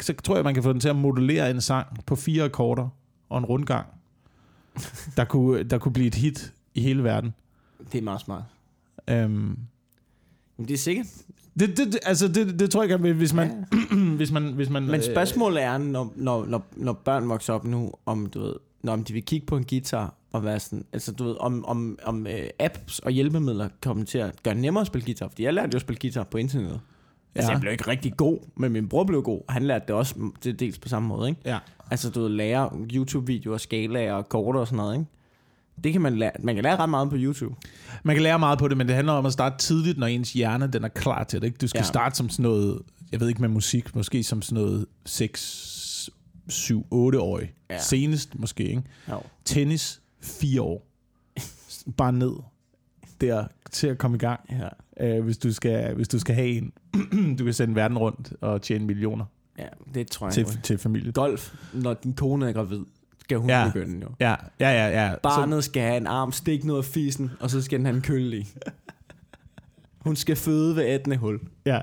[0.00, 2.88] så tror jeg, man kan få den til at modellere en sang på fire akkorder
[3.28, 3.86] og en rundgang,
[5.16, 7.34] der kunne, der kunne blive et hit i hele verden.
[7.92, 8.42] Det er meget smart.
[9.08, 9.56] Øhm,
[10.56, 11.06] Men det er sikkert.
[11.58, 13.64] det, det, altså det, det tror jeg ikke, hvis man,
[14.16, 17.92] hvis man, hvis man, Men spørgsmålet er, når, når, når, når børn vokser op nu,
[18.06, 21.24] om du ved, når de vil kigge på en guitar og være sådan, altså du
[21.24, 24.86] ved, om, om, om uh, apps og hjælpemidler kommer til at gøre det nemmere at
[24.86, 26.80] spille guitar, fordi jeg lærte jo at spille guitar på internettet.
[27.34, 27.54] Altså, Ja.
[27.54, 29.40] jeg blev ikke rigtig god, men min bror blev god.
[29.48, 31.40] Han lærte det også til dels på samme måde, ikke?
[31.44, 31.58] Ja.
[31.90, 35.06] Altså, du ved, lære YouTube-videoer, skalaer og akkorder og sådan noget, ikke?
[35.84, 36.30] Det kan man lære.
[36.40, 37.54] Man kan lære ret meget på YouTube.
[38.02, 40.32] Man kan lære meget på det, men det handler om at starte tidligt, når ens
[40.32, 41.46] hjerne den er klar til det.
[41.46, 41.58] Ikke?
[41.60, 41.84] Du skal ja.
[41.84, 42.78] starte som sådan noget,
[43.12, 45.40] jeg ved ikke med musik, måske som sådan noget 6,
[46.50, 47.52] 7, 8 årig.
[47.70, 47.74] Ja.
[47.74, 47.80] Ja.
[47.80, 48.82] Senest måske, ikke?
[49.10, 49.20] Jo.
[49.44, 50.86] Tennis, 4 år.
[51.96, 52.32] Bare ned
[53.20, 54.40] der til at komme i gang,
[55.00, 55.06] Ja.
[55.16, 56.72] øh, hvis, du skal, hvis du skal have en.
[57.38, 59.24] du kan sende verden rundt og tjene millioner
[59.58, 60.32] ja, det tror jeg.
[60.34, 61.12] til, til familien.
[61.12, 62.80] Golf, når din kone er gravid,
[63.20, 63.70] skal hun Ja.
[63.74, 64.08] begynde jo.
[64.20, 64.88] Ja, ja, ja.
[65.04, 65.10] ja.
[65.12, 67.96] Så, Barnet skal have en arm, stik noget af fisen, og så skal den have
[67.96, 68.48] en kølle i.
[70.06, 71.16] Hun skal føde ved 18.
[71.16, 71.40] hul.
[71.66, 71.80] ja.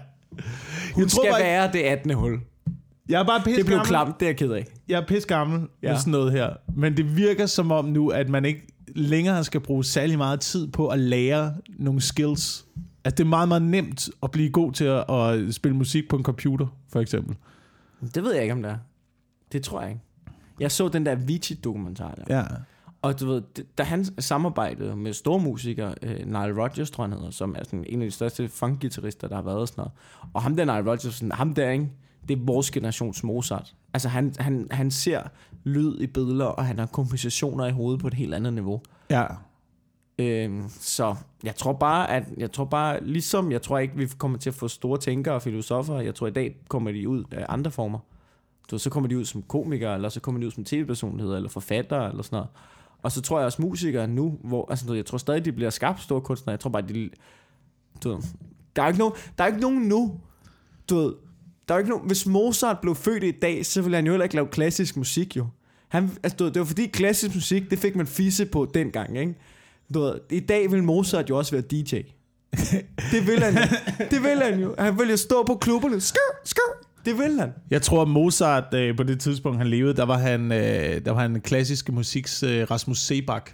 [0.93, 2.12] Hun Jeg tror skal bare være det 18.
[2.13, 2.39] hul.
[3.10, 3.88] Jeg er bare pisse Det blev gammel.
[3.88, 4.65] klamt, det er jeg ked af.
[4.88, 5.89] Jeg er pisse gammel ja.
[5.91, 6.50] Med sådan noget her.
[6.76, 10.67] Men det virker som om nu, at man ikke længere skal bruge særlig meget tid
[10.67, 12.65] på at lære nogle skills.
[13.04, 16.15] At det er meget, meget nemt at blive god til at, at spille musik på
[16.15, 17.36] en computer, for eksempel.
[18.15, 18.78] Det ved jeg ikke, om det er.
[19.52, 20.02] Det tror jeg ikke.
[20.60, 22.38] Jeg så den der Avicii-dokumentar der.
[22.38, 22.43] Ja.
[23.02, 23.41] Og du ved,
[23.78, 27.86] da han samarbejdede med store musikere, øh, Nile Rodgers, tror han hedder, som er sådan
[27.89, 29.91] en af de største funk-guitarister, der har været og sådan noget.
[30.34, 31.89] Og ham der, Nile Rodgers, sådan, ham der, ikke?
[32.28, 33.76] Det er vores generations Mozart.
[33.94, 35.22] Altså, han, han, han ser
[35.63, 38.82] lyd i billeder, og han har kompositioner i hovedet på et helt andet niveau.
[39.10, 39.26] Ja.
[40.20, 44.38] Øhm, så jeg tror bare, at jeg tror bare, ligesom jeg tror ikke, vi kommer
[44.38, 46.00] til at få store tænkere og filosofer.
[46.00, 48.00] Jeg tror i dag kommer de ud af andre former.
[48.72, 51.50] Du, så kommer de ud som komikere, eller så kommer de ud som tv-personligheder, eller
[51.50, 52.50] forfattere, eller sådan noget.
[53.04, 55.70] Og så tror jeg også musikere nu, hvor, altså, du jeg tror stadig, de bliver
[55.70, 56.52] skabt store kunstnere.
[56.52, 57.10] Jeg tror bare, de,
[58.04, 58.18] du ved,
[58.76, 60.20] der er ikke nogen, der er ikke nogen nu,
[60.90, 61.13] du ved,
[61.67, 64.23] der er ikke nogen, hvis Mozart blev født i dag, så ville han jo heller
[64.23, 65.47] ikke lave klassisk musik, jo.
[65.88, 69.36] Han, altså, det var fordi klassisk musik, det fik man fisse på dengang, ikke?
[69.93, 71.95] Du ved, I dag vil Mozart jo også være DJ.
[73.12, 73.62] det vil han jo.
[74.12, 74.75] Det vil han jo.
[74.80, 76.01] Han vil jo stå på klubberne.
[76.01, 76.88] Skør, skør.
[77.06, 77.49] Det vil han.
[77.69, 81.12] Jeg tror, at Mozart, øh, på det tidspunkt, han levede, der var han, øh, der
[81.12, 83.51] var han klassiske musiks øh, Rasmus Sebak.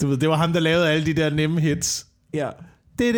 [0.00, 2.06] Du ved, det var ham, der lavede alle de der nemme hits.
[2.34, 2.50] Ja.
[2.98, 3.12] Jeg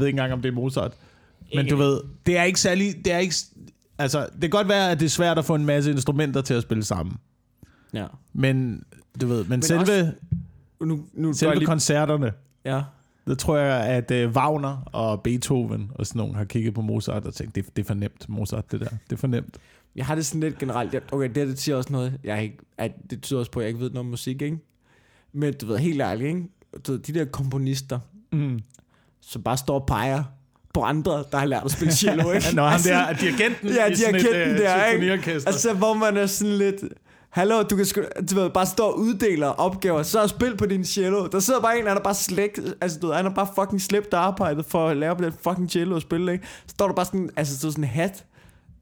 [0.00, 0.92] ved ikke engang, om det er Mozart.
[1.54, 3.04] Men du ved, det er ikke særlig...
[3.04, 3.34] Det er ikke,
[3.98, 6.54] altså, det kan godt være, at det er svært at få en masse instrumenter til
[6.54, 7.16] at spille sammen.
[7.94, 8.06] Ja.
[8.32, 8.82] Men,
[9.20, 10.12] du ved, men, men selve, også,
[10.80, 11.66] nu, nu selve lige...
[11.66, 12.32] koncerterne,
[12.64, 12.82] ja.
[13.26, 17.26] der tror jeg, at uh, Wagner og Beethoven og sådan nogen har kigget på Mozart
[17.26, 18.88] og tænkt, det, det er for nemt, Mozart, det der.
[18.88, 19.58] Det er for nemt.
[19.96, 20.94] Jeg har det sådan lidt generelt.
[21.12, 23.64] Okay, det her det siger også noget, jeg ikke, at det tyder også på, at
[23.64, 24.58] jeg ikke ved noget om musik, ikke?
[25.32, 26.48] Men du ved, helt ærligt, ikke?
[26.86, 27.98] Du ved, de der komponister,
[28.32, 28.58] Mm.
[29.22, 30.24] som bare står og peger
[30.74, 32.46] på andre, der har lært at spille cello, ikke?
[32.54, 35.30] Nå, ham der, dirigenten ja, i sådan et, øh, der, ikke?
[35.46, 36.76] Altså, hvor man er sådan lidt...
[37.30, 40.84] Hallo, du kan sgu, du ved, bare stå og uddeler opgaver, så spil på din
[40.84, 41.26] cello.
[41.26, 43.80] Der sidder bare en, han er bare slægt, altså du ved, han har bare fucking
[43.82, 46.44] slæbt arbejdet for at lære på den fucking cello og spille, ikke?
[46.66, 48.24] Så står der bare sådan, altså så sådan en hat,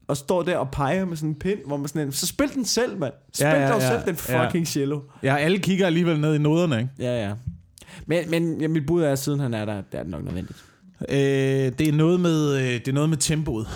[0.07, 2.65] og står der og peger med sådan en pind, hvor man sådan, så spil den
[2.65, 3.13] selv, mand.
[3.33, 3.87] Spil Ja, ja, ja, ja, dog ja.
[3.89, 4.45] selv den Ja.
[4.45, 5.01] fucking cello.
[5.23, 6.89] Ja, alle kigger alligevel ned i noderne, ikke?
[6.99, 7.33] Ja, ja.
[8.05, 10.23] Men, men ja, mit bud er, at siden han er der, det er det nok
[10.23, 10.65] nødvendigt.
[11.09, 13.67] Øh, det, er noget med, øh, det er noget med tempoet.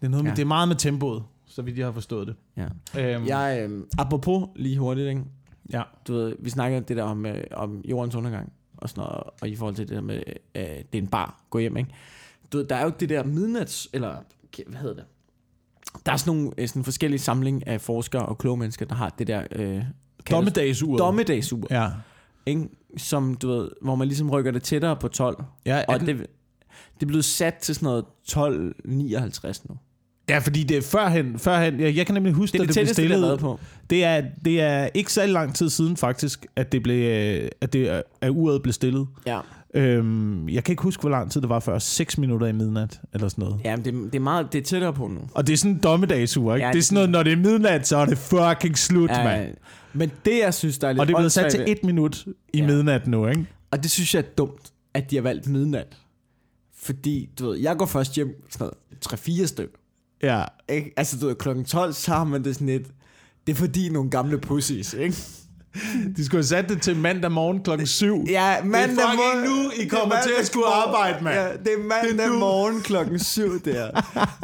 [0.00, 0.36] Det er, noget med, Ja.
[0.36, 2.36] det er meget med tempoet, så vidt jeg har forstået det.
[2.56, 2.66] Ja.
[3.14, 5.22] Øhm, Jeg, øh, apropos lige hurtigt, ikke?
[5.72, 5.82] ja.
[6.08, 9.48] du ved, vi snakkede det der om, øh, om jordens undergang, og sådan noget, og
[9.48, 10.16] i forhold til det der med,
[10.54, 11.90] øh, det er en bar, gå hjem, ikke?
[12.52, 14.16] Du ved, der er jo det der midnats, eller
[14.66, 15.04] hvad hedder det?
[16.06, 19.14] Der er sådan nogle øh, sådan forskellige samling af forskere og kloge mennesker, der har
[19.18, 19.42] det der...
[19.52, 19.84] Øh, kaldes-
[20.30, 20.98] Dommedagsuret.
[20.98, 21.88] Dommedagsur, Ja.
[22.48, 22.68] Ikke?
[22.96, 25.44] Som, du ved, hvor man ligesom rykker det tættere på 12.
[25.66, 29.76] Ja, Og det, det, er blevet sat til sådan noget 12.59 nu.
[30.28, 32.80] ja, fordi det er førhen, førhen jeg, jeg kan nemlig huske, Det at det det
[32.82, 33.58] blev det stillet, på.
[33.90, 37.04] det er, det er ikke så lang tid siden faktisk, at det blev,
[37.60, 39.06] at det er, at uret blev stillet.
[39.26, 39.40] Ja,
[39.74, 41.78] Øhm, jeg kan ikke huske, hvor lang tid det var før.
[41.78, 43.60] 6 minutter i midnat, eller sådan noget.
[43.64, 45.20] ja men det, det, er meget, det er tættere på nu.
[45.34, 46.66] Og det er sådan en dommedagsur, ikke?
[46.66, 49.24] Ja, det er sådan noget, når det er midnat, så er det fucking slut, ja,
[49.24, 49.54] mand.
[49.92, 51.84] men det, jeg synes, der er lidt Og det er blevet sat til ved- et
[51.84, 52.66] minut i Ja.
[52.66, 53.46] midnat nu, ikke?
[53.70, 55.96] Og det synes jeg er dumt, at de har valgt midnat.
[56.76, 58.74] Fordi, du ved, jeg går først hjem sådan noget
[59.44, 59.76] 3-4 stykker.
[60.22, 60.44] Ja.
[60.68, 60.92] Ikke?
[60.96, 62.86] Altså, du ved, klokken 12, så har man det sådan lidt...
[63.46, 65.16] Det er fordi nogle gamle pussies, ikke?
[66.16, 68.24] De skulle have sat det til mandag morgen klokken 7.
[68.28, 69.44] Ja, mandag fucking morgen...
[69.64, 71.36] nu, I det er kommer til at skulle arbejde, mand.
[71.36, 73.90] Ja, det er mandag Det er morgen klokken 7, der.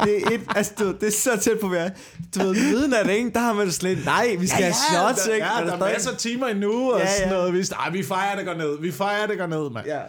[0.03, 1.89] Det er, et, altså, du, det er så tæt på hver.
[2.35, 3.29] Du ved, midnat, ikke?
[3.33, 5.45] Der har man det slet nej, vi skal ja, ja, have shots, der, ikke?
[5.47, 7.17] Ja, Men der er masser af timer endnu og Ja, ja, ja.
[7.17, 7.53] sådan noget.
[7.53, 8.79] Vi, ej, vi fejrer det går ned.
[8.81, 9.85] Vi fejrer det går ned, mand.
[9.85, 9.99] Ja,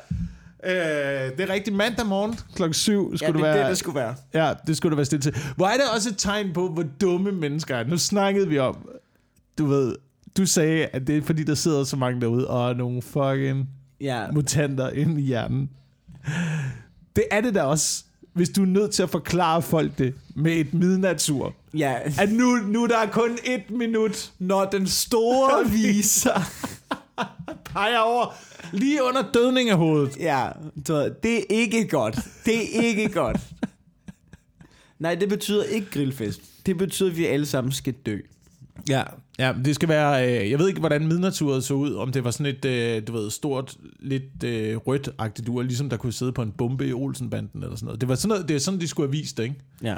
[0.65, 1.77] Øh, det er rigtigt.
[1.77, 3.63] Mandag morgen klokken 7 ja skulle det det er være.
[3.63, 4.15] det, det skulle være.
[4.35, 5.37] Ja, det skulle det være stille til.
[5.57, 7.85] Hvor er det også et tegn på, hvor dumme mennesker er.
[7.85, 8.77] Nu snakkede vi om,
[9.59, 9.95] du ved,
[10.37, 13.69] du sagde, at det er fordi, der sidder så mange derude, og er nogle fucking
[14.01, 15.71] Ja, mutanter inde i hjernen.
[17.17, 20.53] Det er det da også, hvis du er nødt til at forklare folk det med
[20.53, 21.55] et midnatsur.
[21.75, 21.95] ja.
[22.21, 26.41] At nu, nu der er kun et minut, Når den store viser...
[27.65, 28.35] peger over
[28.73, 30.17] lige under dødningehovedet.
[30.21, 30.49] Ja,
[30.89, 32.19] du ved, det er ikke godt.
[32.45, 33.41] Det er ikke godt.
[34.99, 36.41] Nej, det betyder ikke grillfest.
[36.67, 38.19] Det betyder, at vi alle sammen skal dø.
[38.89, 39.03] Ja,
[39.39, 40.41] ja det skal være...
[40.43, 41.95] Øh, jeg ved ikke, hvordan midnatsuret så ud.
[41.95, 45.97] Om det var sådan et, øh, du ved, stort, lidt øh, rødt-agtigt ur, ligesom der
[45.97, 48.01] kunne sidde på en bombe i Olsenbanden eller sådan noget.
[48.01, 49.57] Det var sådan noget, det er sådan, de skulle have vist det, ikke?
[49.83, 49.97] Ja.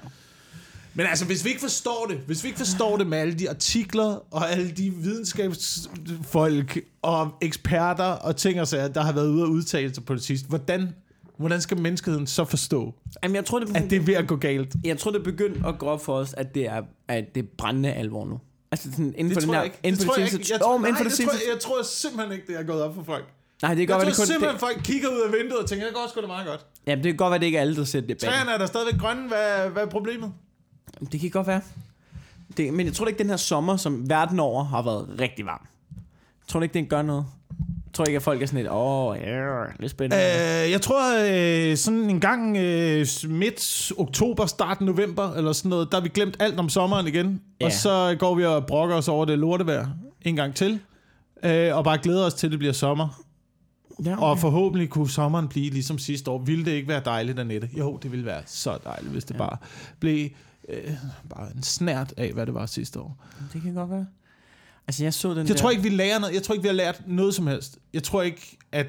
[0.94, 3.50] Men altså, hvis vi ikke forstår det, hvis vi ikke forstår det med alle de
[3.50, 9.42] artikler og alle de videnskabsfolk og eksperter og ting og sager, der har været ude
[9.42, 10.88] og udtale sig på det sidste, hvordan,
[11.36, 14.36] hvordan skal menneskeheden så forstå, Jamen, jeg tror, det, at det er ved at gå
[14.36, 14.74] galt?
[14.84, 17.42] jeg tror, det er begyndt at gå op for os, at det er, at det
[17.42, 18.40] er brændende alvor nu.
[18.72, 20.40] Altså sådan, inden for Det den tror her, jeg inden Det for tror det jeg.
[20.50, 22.46] Jeg Jo, tror, men inden for nej, det det tror jeg, jeg tror simpelthen ikke,
[22.46, 23.24] det er gået op for folk.
[23.62, 25.32] nej, det kan Jeg godt være, tror det kun, simpelthen, det, folk kigger ud af
[25.32, 26.66] vinduet og tænker, det går sgu da meget godt.
[26.86, 28.28] ja, det kan godt være, det ikke er alle, der ser debatten.
[28.28, 29.28] Træerne er der stadigvæk grønne.
[29.28, 30.32] Hvad, hvad er problemet?
[31.12, 31.60] Det kan godt være.
[32.56, 35.66] Det, men jeg tror ikke, den her sommer, som verden over har været rigtig varm.
[35.96, 37.26] Jeg tror ikke, den gør noget.
[37.88, 40.24] Jeg tror ikke, at folk er sådan lidt, åh, oh, yeah, lidt spændende.
[40.64, 41.02] Øh, jeg tror,
[41.70, 46.08] øh, sådan en gang øh, midt oktober, start november, eller sådan noget, der har vi
[46.08, 47.40] glemt alt om sommeren igen.
[47.60, 47.66] Ja.
[47.66, 49.86] Og så går vi og brokker os over det lortevejr
[50.22, 50.80] en gang til.
[51.44, 53.22] Øh, og bare glæder os til, at det bliver sommer.
[54.04, 54.22] ja, okay.
[54.22, 56.38] Og forhåbentlig kunne sommeren blive ligesom sidste år.
[56.38, 57.68] Ville det ikke være dejligt, Annette?
[57.78, 59.38] Jo, det ville være så dejligt, hvis det Ja.
[59.38, 59.56] bare
[60.00, 60.28] blev
[60.68, 60.90] øh,
[61.36, 63.16] bare en snært af, hvad det var sidste år.
[63.52, 64.06] det kan godt være.
[64.88, 65.54] Altså, jeg så den Jeg der...
[65.54, 66.34] tror ikke, vi lærer noget.
[66.34, 67.78] Jeg tror ikke, vi har lært noget som helst.
[67.94, 68.86] Jeg tror ikke, at,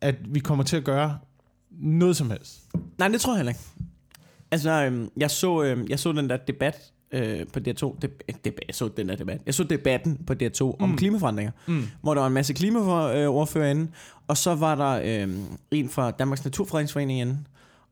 [0.00, 1.18] at vi kommer til at gøre
[1.70, 2.60] noget som helst.
[2.98, 3.60] Nej, det tror jeg heller ikke.
[4.50, 7.94] Altså, øhm, jeg, så, øhm, jeg så den der debat øh, på DR2.
[8.04, 9.40] Deb- debat, jeg så den der debat.
[9.46, 10.72] Jeg så debatten på DR2 mm.
[10.84, 11.52] om klimaforandringer.
[11.66, 11.86] Mm.
[12.02, 13.90] Hvor der var en masse klimaordfører inde.
[14.28, 17.38] Og så var der øhm, en fra Danmarks Naturfredningsforening inde.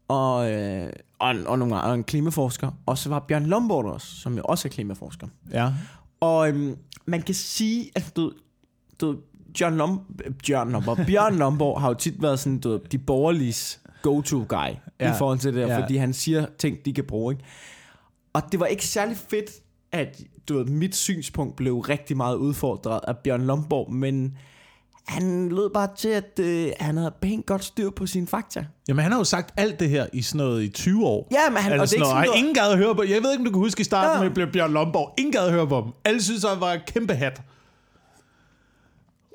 [0.09, 2.71] Og, øh, og, og, nogle, og en klimaforsker.
[2.87, 5.27] Og så var Bjørn Lomborg også, som jo også er klimaforsker.
[5.53, 5.73] Ja.
[6.21, 6.77] Og øhm,
[7.07, 8.33] man kan sige, at du,
[9.01, 9.17] du,
[9.61, 10.01] John Lom,
[10.47, 14.75] Bjørn Lomborg, Bjørn Lomborg har jo tit været sådan, du, de borgerliges go-to guy ja.
[15.01, 15.15] Ja.
[15.15, 15.83] i forhold til det der, Ja.
[15.83, 17.35] fordi han siger ting, de kan bruge.
[17.35, 17.45] Ikke?
[18.33, 19.51] Og det var ikke særlig fedt,
[19.93, 24.37] at du ved, mit synspunkt blev rigtig meget udfordret af Bjørn Lomborg, men
[25.09, 28.64] han lød bare til, at øh, han havde pænt godt styr på sine fakta.
[28.88, 31.29] Jamen, han har jo sagt alt det her i sådan noget i 20 år.
[31.33, 33.03] Ja, men han, Eller og det er ikke sådan noget, ingen gad at høre på.
[33.03, 34.44] Jeg ved ikke, om du kan huske i starten Ja.
[34.44, 35.14] med Bjørn Lomborg.
[35.18, 35.94] Ingen gad at høre på ham.
[36.05, 37.40] Alle synes, han var en kæmpe hat.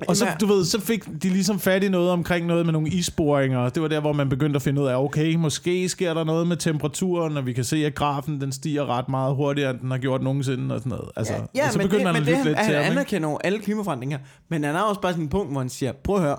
[0.07, 2.73] Og så, Jamen, du ved, så fik de ligesom fat i noget omkring noget med
[2.73, 3.69] nogle isboringer.
[3.69, 6.47] Det var der, hvor man begyndte at finde ud af, okay, måske sker der noget
[6.47, 9.91] med temperaturen, og vi kan se, at grafen den stiger ret meget hurtigere, end den
[9.91, 11.09] har gjort nogensinde, og sådan noget.
[11.15, 12.91] Altså, Ja, og så begyndte det, man at det, lytte lidt han, til han ham,
[12.91, 15.91] anerkender jo alle klimaforandringer, men han har også bare sådan en punkt, hvor han siger,
[16.03, 16.37] prøv at høre,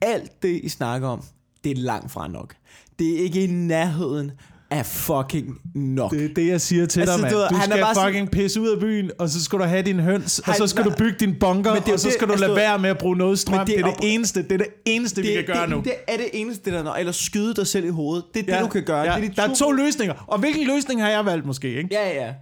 [0.00, 1.22] alt det, I snakker om,
[1.64, 2.54] det er langt fra nok.
[2.98, 4.32] Det er ikke i nærheden
[4.70, 6.10] af fucking nok.
[6.10, 7.34] Det er det, jeg siger til Altså, dig, mand.
[7.34, 9.64] du Du han er skal sådan- fucking pisse ud af byen, og så skal du
[9.64, 12.00] have din høns, og Han- så skal du bygge din bunker, Men det er og
[12.00, 13.58] så det, skal du altså, lade være med at bruge noget strøm.
[13.66, 15.80] Det det er er det eneste, det er det eneste, vi kan gøre det, nu.
[15.84, 16.98] Det er det eneste, der er nok.
[16.98, 18.24] Eller skyde dig selv i hovedet.
[18.34, 18.98] Det er Ja, det, du kan gøre.
[18.98, 20.14] Ja, Det er de der er to løsninger.
[20.26, 21.88] Og hvilken løsning har jeg valgt måske, ikke?
[21.92, 22.32] Ja, ja.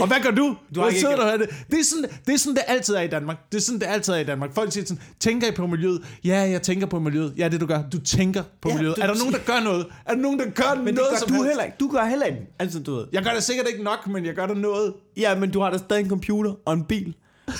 [0.00, 0.42] Og hvad gør du?
[0.46, 1.36] Du Du har ikke- du her.
[1.36, 3.36] Det Det er, sådan, det er sådan, det altid er i Danmark.
[3.52, 4.54] Det er sådan, det altid er i Danmark.
[4.54, 6.02] Folk siger sådan, tænker I på miljøet?
[6.24, 7.34] Ja, jeg tænker på miljøet.
[7.38, 7.82] Ja, det du gør.
[7.92, 8.96] Du tænker på Ja, miljøet.
[8.96, 9.86] du- Er der nogen, der gør noget?
[10.06, 11.48] Er der nogen, der gør Men det noget gør som du helst?
[11.48, 11.76] heller ikke.
[11.80, 12.38] Du gør heller ikke.
[12.58, 13.04] Altså, du ved.
[13.12, 14.94] Jeg gør det sikkert ikke nok, men jeg gør der noget.
[15.16, 17.14] Ja, men du har da stadig en computer og en bil.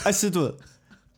[0.06, 0.50] Altså, du ved.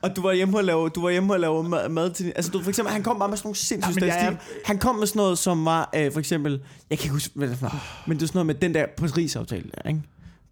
[0.03, 2.51] Og du var hjemme og lave, du var hjemme og lave mad, mad til Altså,
[2.51, 4.63] du, for eksempel, han kom bare med sådan nogle sindssyge Ja, men statistik.
[4.65, 6.53] Han kom med sådan noget, som var, øh, for eksempel,
[6.91, 8.87] jeg kan ikke huske, hvad det var, men det er sådan noget med den der
[8.97, 10.03] Paris-aftale der, ikke?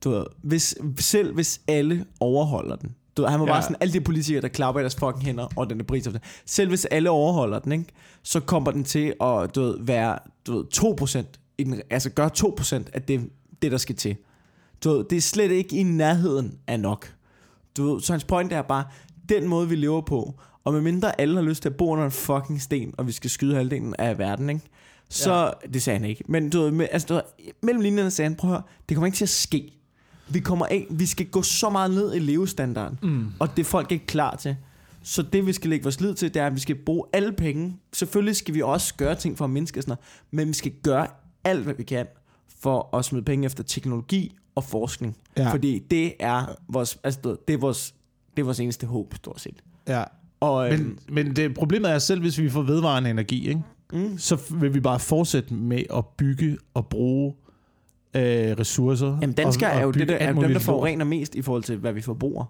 [0.04, 3.52] Du ved, hvis, selv hvis alle overholder den, du ved, han var Ja.
[3.52, 6.24] bare sådan, alle de politikere, der klapper i deres fucking hænder over den der Paris-aftale,
[6.46, 7.84] selv hvis alle overholder den, ikke?
[8.22, 10.64] Så kommer den til at, du ved, være, du ved,
[11.24, 13.28] 2%, i den, altså gør 2% af det,
[13.62, 14.16] det, der skal til.
[14.84, 17.14] Du ved, det er slet ikke i nærheden af nok.
[17.76, 18.84] Du ved, så hans point er bare,
[19.28, 20.34] den måde vi lever på,
[20.64, 23.30] og medmindre alle har lyst til at bo under en fucking sten, og vi skal
[23.30, 24.62] skyde halvdelen af verden, ikke?
[25.08, 25.50] Så, ja.
[25.72, 26.24] det sagde han ikke.
[26.28, 27.22] Men du ved, med, altså, du ved,
[27.62, 29.78] mellem linjerne sagde han, prøv at høre, det kommer ikke til at ske.
[30.32, 33.26] Vi kommer af, vi skal gå så meget ned i levestandarden, mm.
[33.38, 34.56] og det er folk ikke klar til.
[35.02, 37.32] Så det vi skal lægge vores lid til, det er, at vi skal bruge alle
[37.32, 37.76] penge.
[37.92, 41.06] Selvfølgelig skal vi også gøre ting for at mindske sådan noget, men vi skal gøre
[41.44, 42.06] alt, hvad vi kan,
[42.60, 45.16] for at smide penge efter teknologi og forskning.
[45.36, 45.52] Ja.
[45.52, 47.94] Fordi det er vores, altså, det er vores,
[48.36, 49.62] det er vores eneste håb, stort set.
[49.88, 50.04] Ja.
[50.40, 53.62] Og, øhm, Men, men det, problemet er, selv hvis vi får vedvarende energi, ikke?
[53.92, 54.18] Mm.
[54.18, 57.34] så vil vi bare fortsætte med at bygge og bruge
[58.16, 58.22] øh,
[58.58, 59.18] ressourcer.
[59.20, 61.62] Jamen, danskere og, og er jo det, der, er dem, der forurener mest i forhold
[61.62, 62.44] til, hvad vi forbruger.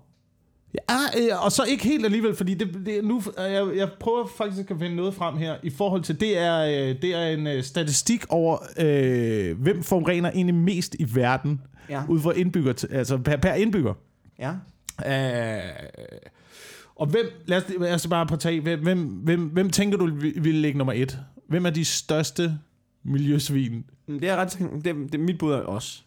[0.75, 4.27] Ja, øh, og så ikke helt alligevel, fordi det, det, nu, øh, jeg, jeg prøver
[4.39, 7.47] faktisk at finde noget frem her, i forhold til, det er, øh, det er en
[7.47, 12.03] øh, statistik over, øh, hvem forurener egentlig mest i verden, Ja.
[12.09, 13.95] ud fra indbygger, altså per, per indbygger.
[14.39, 14.51] Ja.
[15.07, 15.73] Øh,
[16.97, 20.35] og hvem, lad os, lad os bare partage, hvem, hvem, hvem, hvem tænker du vi-
[20.41, 21.19] ville ligge nummer et?
[21.49, 22.55] Hvem er de største
[23.05, 23.85] miljøsvin?
[24.21, 26.05] Det er ret, det, det, mit bud er os.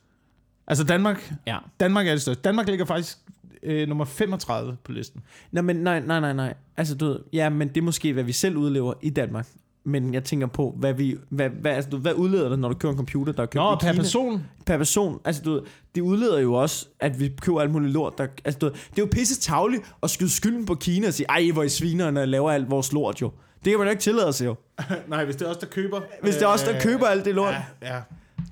[0.68, 1.58] Altså Danmark, Ja.
[1.80, 2.42] Danmark er det største.
[2.42, 3.18] Danmark ligger faktisk
[3.64, 5.22] øh, nummer 35 på listen.
[5.52, 6.54] Nej, men nej, nej, nej, nej.
[6.78, 9.48] Altså, du ved, ja, men det er måske, hvad vi selv udlever i Danmark.
[9.88, 12.76] Men jeg tænker på, hvad, vi, hvad, hvad, altså, du, hvad udleder det, når du
[12.76, 14.02] køber en computer, der er købt Nå, i per Kina?
[14.02, 14.44] person.
[14.66, 15.20] per person.
[15.26, 15.62] Altså, du ved,
[15.96, 18.18] det udleder jo også, at vi køber alt muligt lort.
[18.18, 21.14] Der, altså, du ved, det er jo pisse tavligt at skyde skylden på Kina og
[21.14, 23.32] sige, ej, hvor I sviner, når I laver alt vores lort jo.
[23.66, 24.56] Det kan man jo ikke tillade sig jo.
[25.08, 26.02] Nej, hvis det er os, der køber.
[26.22, 27.54] Hvis det er os, der køber alt det lort.
[27.82, 28.02] Ja, ja.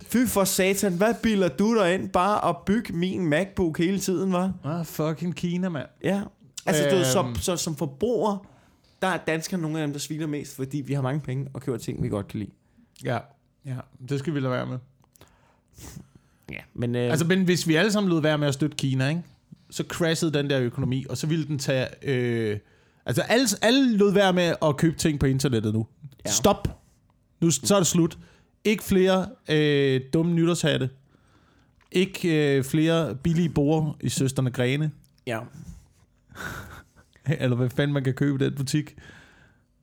[0.06, 4.34] Fy for satan, hvad bilder du dig ind bare at bygge min MacBook hele tiden,
[4.34, 4.54] var?
[4.64, 5.88] Ah, fucking Kina, mand.
[6.04, 6.22] Ja.
[6.66, 7.36] Altså, du så, Øhm.
[7.36, 8.48] så, som forbruger,
[9.02, 11.62] der er danskere nogle af dem, der sviner mest, fordi vi har mange penge og
[11.62, 12.52] køber ting, vi godt kan lide.
[13.04, 13.18] Ja.
[13.66, 13.76] ja,
[14.10, 14.78] det skal vi lade være med.
[16.52, 16.96] Ja, men...
[16.96, 19.22] Øh, Altså, men hvis vi alle sammen lod være med at støtte Kina, ikke?
[19.70, 21.88] så crashede den der økonomi, og så ville den tage...
[22.02, 22.60] Øh,
[23.06, 25.88] altså, alle, alle lod være med at købe ting på internettet nu.
[26.26, 26.32] Ja.
[26.32, 26.80] Stop.
[27.42, 28.18] Nu så er det slut.
[28.64, 30.90] Ikke flere øh, dumme nytårshatte.
[31.92, 34.92] Ikke øh, flere billige borer i Søsterne Grene.
[35.28, 35.40] ja.
[37.40, 38.96] Eller hvad fanden man kan købe i den butik.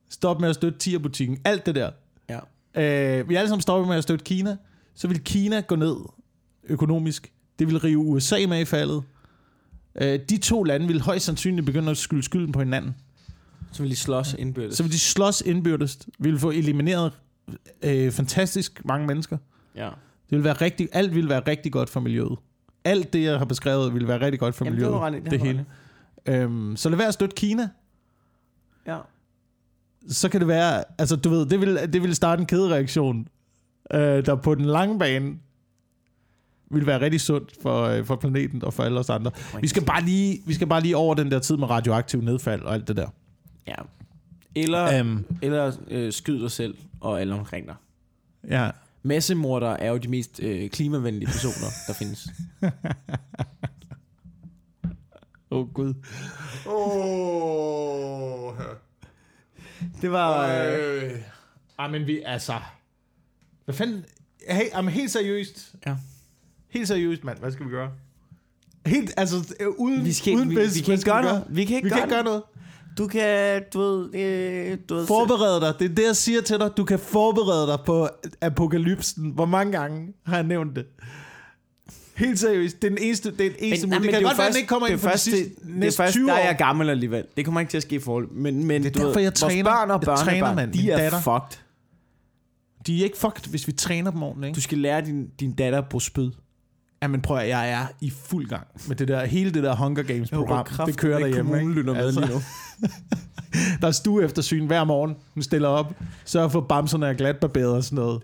[0.09, 1.37] Stop med at støtte Tier-butikken.
[1.45, 1.91] Alt det der.
[2.29, 2.39] Ja.
[3.19, 4.57] Øh, vi alle sammen stoppet med at støtte Kina.
[4.95, 5.95] Så vil Kina gå ned
[6.63, 7.31] økonomisk.
[7.59, 9.03] Det vil rive USA med i faldet.
[9.95, 12.95] Øh, de to lande vil højst sandsynligt begynde at skylde skylden på hinanden.
[13.71, 14.77] Så vil de slås indbyrdes.
[14.77, 15.99] Så vil de slås indbyrdes.
[16.19, 17.11] Vi vil få elimineret
[17.83, 19.37] øh, fantastisk mange mennesker.
[19.75, 19.89] ja.
[20.29, 22.37] Det vil være rigtig, alt vil være rigtig godt for miljøet.
[22.83, 25.01] Alt det, jeg har beskrevet, vil være rigtig godt for Jamen, det miljøet.
[25.01, 25.65] var ret, det, det det hele.
[26.25, 27.69] Øhm, så lad være at støtte Kina.
[28.87, 28.97] Ja.
[30.07, 33.27] så kan det være, altså du ved, det vil, det vil starte en kædereaktion,
[33.93, 35.35] øh, der på den lange bane
[36.71, 39.31] vil være rigtig sundt for, øh, for planeten og for alle os andre.
[39.61, 42.61] Vi skal, bare lige, vi skal bare lige over den der tid med radioaktiv nedfald
[42.61, 43.07] og alt det der.
[43.67, 43.75] Ja.
[44.55, 47.75] Eller, Um, eller øh, skyd dig selv og alle omkring dig.
[48.49, 48.71] ja.
[49.03, 52.27] Massemorder er jo de mest øh, klimavenlige personer, der findes.
[55.51, 55.93] Åh, oh, Gud.
[56.67, 58.53] Åh.
[60.01, 60.47] Det var...
[60.47, 61.11] Øh.
[61.79, 62.59] Ej, men vi, altså...
[63.65, 64.05] Hvad fanden...
[64.49, 65.75] Hey, jamen, helt seriøst.
[65.85, 65.95] Ja.
[66.69, 67.39] Helt seriøst, mand.
[67.39, 67.91] Hvad skal vi gøre?
[68.85, 71.45] Helt, altså, øh, uden, vi, skal, uden ikke- vi, kan ikke gøre vi noget.
[71.49, 72.43] Vi kan ikke Vi gøre kan ikke gøre noget.
[72.97, 74.15] Du kan, du ved...
[74.15, 75.73] Øh, du ved Forbered dig.
[75.79, 76.71] Det er det, jeg siger til dig.
[76.77, 78.09] Du kan forberede dig på
[78.41, 79.31] apokalypsen.
[79.31, 80.85] Hvor mange gange har jeg nævnt det?
[82.15, 82.81] Helt seriøst.
[82.81, 84.47] Det er den eneste, det er den eneste nej, men, det kan jo godt være,
[84.47, 86.27] den ikke kommer det ind for de først, sidste det, det er næste først, 20
[86.27, 86.37] der år.
[86.37, 87.25] er jeg gammel alligevel.
[87.37, 88.31] Det kommer ikke til at ske i forhold.
[88.31, 90.73] Men, men Det er du derfor, ved, jeg træner- børn og jeg træner, mand.
[90.73, 91.19] de er datter.
[91.19, 91.59] fucked.
[92.87, 94.47] De er ikke fucked, hvis vi træner dem ordentligt.
[94.55, 94.61] Du Ikke?
[94.61, 96.31] skal lære din, din datter på spyd.
[97.01, 100.03] Jamen prøv at, jeg er i fuld gang med det der, hele det der Hunger
[100.03, 100.65] Games program.
[100.85, 101.51] Det kører derhjemme.
[101.51, 102.41] Kommunen lytter med lige nu.
[103.81, 105.15] Der er stue eftersyn hver morgen.
[105.33, 105.93] Hun stiller op.
[106.25, 108.21] Sørger for, at bamserne er glatbarberet og sådan noget.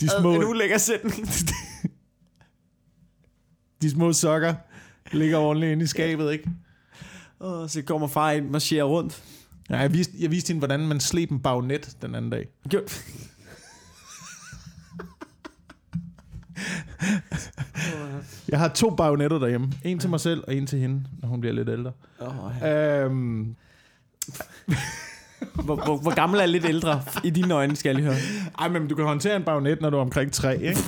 [0.00, 1.28] De små, En ulækker sætning.
[3.82, 4.54] de små sokker
[5.12, 6.50] ligger ordentligt inde i skabet, ikke?
[7.38, 9.22] Og så kommer far ind, marcherer rundt.
[9.70, 12.48] Ja, jeg, viste, jeg viste hende, hvordan man sleb en bagnet den anden dag.
[12.74, 12.80] Jo.
[18.50, 19.72] Jeg har to bagnetter derhjemme.
[19.84, 21.92] En til mig selv, og en til hende, når hun bliver lidt ældre.
[22.20, 23.54] Oh, Øhm,
[25.64, 28.16] hvor, hvor, hvor gammel er lidt ældre i dine øjne, skal jeg lige høre.
[28.58, 30.78] ej, men du kan håndtere en bagnet, når du er omkring tre, ikke?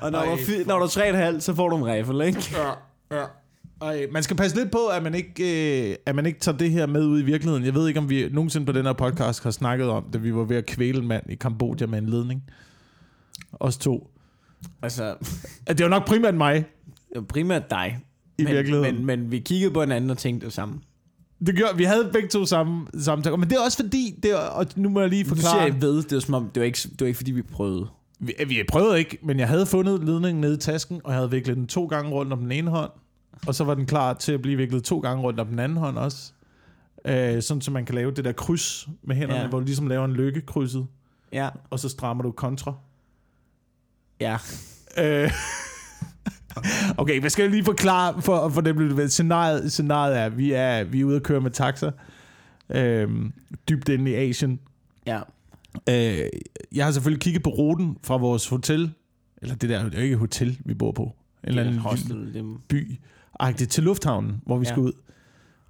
[0.00, 1.76] Og når, Ej, du, er når du er tre og et halvt, så får du
[1.76, 2.50] en riffel, ikke?
[2.56, 2.68] Ja,
[3.20, 3.24] ja.
[3.82, 6.70] Ej, man skal passe lidt på, at man, ikke, øh, at man ikke tager det
[6.70, 7.64] her med ud i virkeligheden.
[7.64, 10.34] Jeg ved ikke, om vi nogensinde på den her podcast har snakket om, da vi
[10.34, 12.42] var ved at kvæle en mand i Kambodja med en ledning.
[13.52, 14.10] Os to.
[14.82, 15.14] Altså,
[15.66, 16.54] At det var nok primært mig
[17.08, 17.98] det var primært dig.
[18.38, 18.96] i men, virkeligheden.
[18.96, 20.80] Men, men vi kiggede på hinanden og tænkte det samme.
[21.46, 23.36] Det gjorde, vi havde begge to samme samtaler.
[23.36, 25.62] Men det er også fordi, det er, og nu må jeg lige Du siger, forklare.
[25.64, 27.86] jeg ved, det var som om, det var ikke, det var ikke fordi, vi prøvede.
[28.20, 31.30] Vi, vi prøvede ikke, men jeg havde fundet ledningen nede i tasken, og jeg havde
[31.30, 32.90] viklet den to gange rundt om den ene hånd.
[33.46, 35.78] Og så var den klar til at blive viklet to gange rundt om den anden
[35.78, 36.32] hånd også.
[37.04, 39.48] Øh, sådan, så man kan lave det der kryds med hænderne, Ja.
[39.48, 40.86] hvor du ligesom laver en lykke krydset,
[41.32, 41.48] Ja.
[41.70, 42.74] og så strammer du kontra.
[44.20, 44.36] Ja.
[44.98, 45.30] Øh,
[46.98, 49.08] okay, hvad skal jeg lige forklare for, for dem, ved?
[49.08, 51.90] Scenariet, scenariet er, vi er, vi er ude at køre med taxa,
[52.70, 53.30] øh,
[53.68, 54.60] dybt inde i Asien.
[55.06, 55.20] Ja.
[55.88, 56.28] Øh,
[56.74, 58.92] jeg har selvfølgelig kigget på ruten fra vores hotel,
[59.42, 61.78] eller det der, det er jo ikke et hotel, vi bor på, en eller anden
[61.78, 62.98] hostel, by,
[63.40, 64.70] agtigt til lufthavnen, hvor vi Ja.
[64.70, 64.92] skal ud.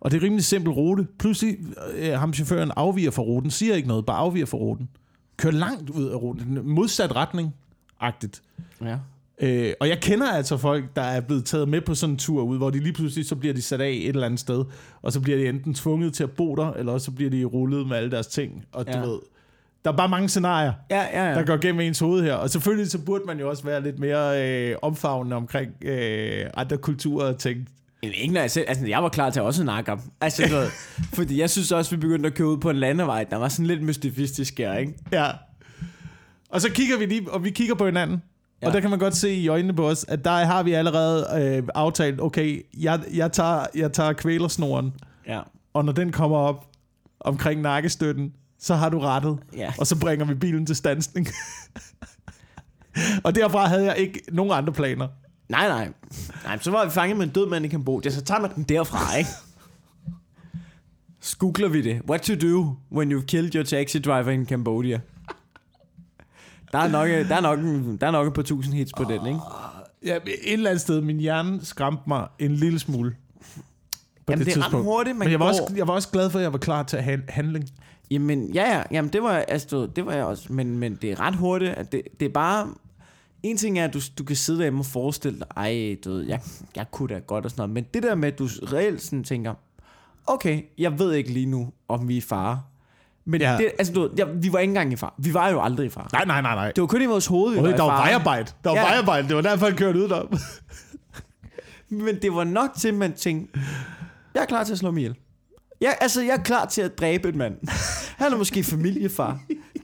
[0.01, 1.07] Og det er en rimelig simpel rute.
[1.19, 1.59] Pludselig,
[1.97, 4.89] øh, ham chaufføren afviger fra ruten, siger ikke noget, bare afviger fra ruten.
[5.37, 7.55] Kører langt ud af ruten, modsat retning,
[8.01, 8.43] agtigt.
[8.83, 8.99] ja.
[9.43, 12.43] Øh, og jeg kender altså folk, der er blevet taget med på sådan en tur
[12.43, 14.65] ud, hvor de lige pludselig, så bliver de sat af et eller andet sted,
[15.03, 17.45] og så bliver de enten tvunget til at bo der, eller også så bliver de
[17.45, 18.65] rullet med alle deres ting.
[18.73, 19.01] Og du Ja.
[19.05, 19.19] ved,
[19.85, 21.35] der er bare mange scenarier, Ja, ja, ja.
[21.35, 22.35] der går gennem ens hoved her.
[22.35, 26.77] Og selvfølgelig så burde man jo også være lidt mere øh, omfavnende omkring øh, andre
[26.77, 27.69] kulturer og ting.
[28.03, 30.01] Men Ikke når jeg selv, altså jeg var klar til også at nakke ham.
[30.21, 30.69] Altså, du ved,
[31.19, 33.67] fordi jeg synes også, vi begyndte at køre ud på en landevej, der var sådan
[33.67, 34.95] lidt mystifistisk her, ikke?
[35.13, 35.27] Ja.
[36.51, 38.23] Og så kigger vi lige, og vi kigger på hinanden.
[38.63, 38.67] Ja.
[38.67, 41.27] Og der kan man godt se i øjnene på os, at der har vi allerede
[41.43, 44.93] øh, aftalt, okay, jeg, jeg, tager, jeg tager kvælersnoren,
[45.27, 45.41] Ja.
[45.75, 46.67] og når den kommer op
[47.21, 49.73] omkring nakkestøtten, så har du rettet, Ja.
[49.79, 51.27] og så bringer vi bilen til stansning.
[53.25, 55.09] og derfra havde jeg ikke nogen andre planer.
[55.49, 55.93] Nej, nej.
[56.45, 58.63] Nej, så var vi fanget med en død mand i Kambodja, så tager man den
[58.63, 59.31] derfra, ikke?
[61.21, 62.03] Skugler vi det.
[62.09, 65.01] What to do when you've killed your taxi driver in Cambodia?
[66.73, 69.05] Der er nok, der er nok, en- der er nok et par tusind hits på
[69.05, 69.41] den, ikke?
[70.05, 73.17] Ja, et eller andet sted, min hjerne skræmte mig en lille smule.
[74.27, 76.09] På Jamen, det er ret hurtigt, man Men jeg var, går- også, jeg var også
[76.09, 77.65] glad for, at jeg var klar til at have handling.
[78.11, 78.83] Jamen, ja, ja.
[78.91, 80.53] Jamen, det var, altså, det var jeg også.
[80.53, 81.71] Men, men det er ret hurtigt.
[81.73, 82.69] At det, det er bare...
[83.43, 86.23] En ting er, at du, du kan sidde derhjemme og forestille dig, ej, du ved,
[86.27, 86.41] jeg,
[86.77, 87.75] jeg kunne da godt og sådan noget.
[87.75, 89.55] Men det der med, at du reelt sådan tænker,
[90.27, 92.63] okay, jeg ved ikke lige nu, om vi er i fare.
[93.25, 93.57] Men Ja.
[93.59, 95.11] det, altså, du ved, ja, vi var ikke engang i fare.
[95.19, 96.07] Vi var jo aldrig i fare.
[96.13, 96.73] Nej, nej, nej, nej.
[96.73, 98.53] Det var kun i vores hoved, vi var der var vejarbejde.
[98.65, 98.83] Der var Ja.
[98.83, 99.29] vejarbejde.
[99.29, 100.23] Det var derfor, jeg kørte ud der.
[102.05, 103.61] Men det var nok til, at man tænkte,
[104.35, 105.15] jeg er klar til at slå mig ihjel.
[105.81, 107.55] Ja, altså, jeg er klar til at dræbe en mand.
[108.17, 109.41] Han er måske familiefar.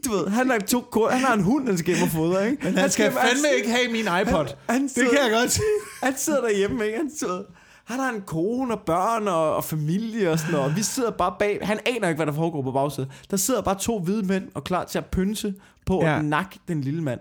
[0.06, 2.50] Du ved, han har, to, ko- han har en hund, han skal hjem og fodre,
[2.50, 2.70] ikke?
[2.70, 4.54] Han skal fandme ikke have min iPod.
[4.70, 5.64] Han Det sidder, kan jeg godt sige.
[6.02, 6.96] Han sidder derhjemme, ikke?
[6.98, 7.42] Han, sidder,
[7.84, 10.70] han har en kone og børn og, og familie og sådan noget.
[10.70, 11.58] Og vi sidder bare bag.
[11.62, 13.10] Han aner ikke, hvad der foregår på bagsædet.
[13.30, 15.54] Der sidder bare to hvide mænd og klar til at pynse
[15.86, 16.18] på Ja.
[16.18, 17.20] at nakke den lille mand.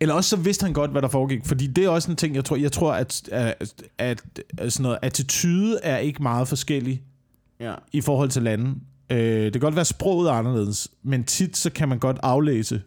[0.00, 1.40] Eller også så vidste han godt, hvad der foregik.
[1.46, 3.54] Fordi det er også en ting, jeg tror, jeg tror at, at,
[3.98, 4.22] at,
[4.58, 7.02] at sådan noget, attitude er ikke meget forskellig
[7.64, 7.74] Ja.
[7.92, 8.74] i forhold til lande.
[9.10, 12.18] Øh, det kan godt være, at sproget er anderledes, men tit så kan man godt
[12.22, 12.82] aflæse,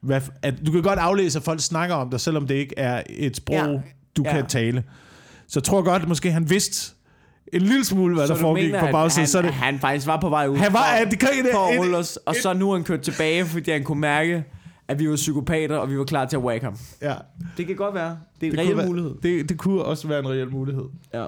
[0.00, 3.02] hvad, at du kan godt aflæse, at folk snakker om dig, selvom det ikke er
[3.10, 3.80] et sprog, Ja.
[4.16, 4.32] du Ja.
[4.32, 4.84] kan tale.
[5.48, 6.94] Så jeg tror godt, at måske han vidste
[7.52, 9.26] en lille smule, hvad Så der foregik mener, på bagsiden.
[9.26, 11.74] Så det, han faktisk var på vej ud han var, for, det kan for at
[11.74, 14.44] et, rulle os, og så nu er han kørt tilbage, fordi han kunne mærke,
[14.88, 16.76] at vi var psykopater, og vi var klar til at whack ham.
[17.02, 17.14] Ja.
[17.56, 18.18] Det kan godt være.
[18.40, 19.14] Det er en Det reel mulighed.
[19.22, 20.84] Det, det kunne også være en reel mulighed.
[21.14, 21.26] Ja.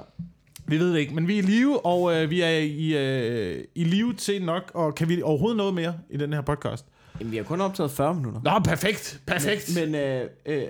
[0.67, 3.63] Vi ved det ikke, men vi er i live, og øh, vi er i, øh,
[3.75, 6.85] i live til nok, og kan vi overhovedet noget mere i den her podcast?
[7.19, 8.41] Jamen, vi har kun optaget 40 minutter.
[8.43, 9.71] Nå, perfekt, perfekt.
[9.75, 10.63] Men øh, øh,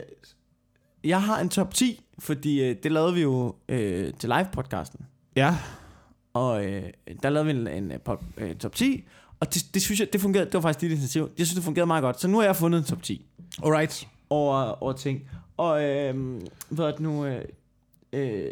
[1.03, 5.05] jeg har en top 10, fordi øh, det lavede vi jo øh, til live-podcasten.
[5.35, 5.55] ja,
[6.33, 6.83] Og øh,
[7.23, 9.03] der lavede vi en, en øh, pod, øh, top 10,
[9.39, 11.29] og det, det synes jeg, det fungerede, det var faktisk dit initiativ.
[11.37, 12.19] Jeg synes, det fungerede meget godt.
[12.21, 13.25] Så nu har jeg fundet en top 10
[13.65, 14.07] alright.
[14.29, 15.29] over, over ting.
[15.57, 16.15] Og øh,
[16.69, 17.25] hvad er det nu?
[17.25, 17.45] Øh,
[18.13, 18.51] øh,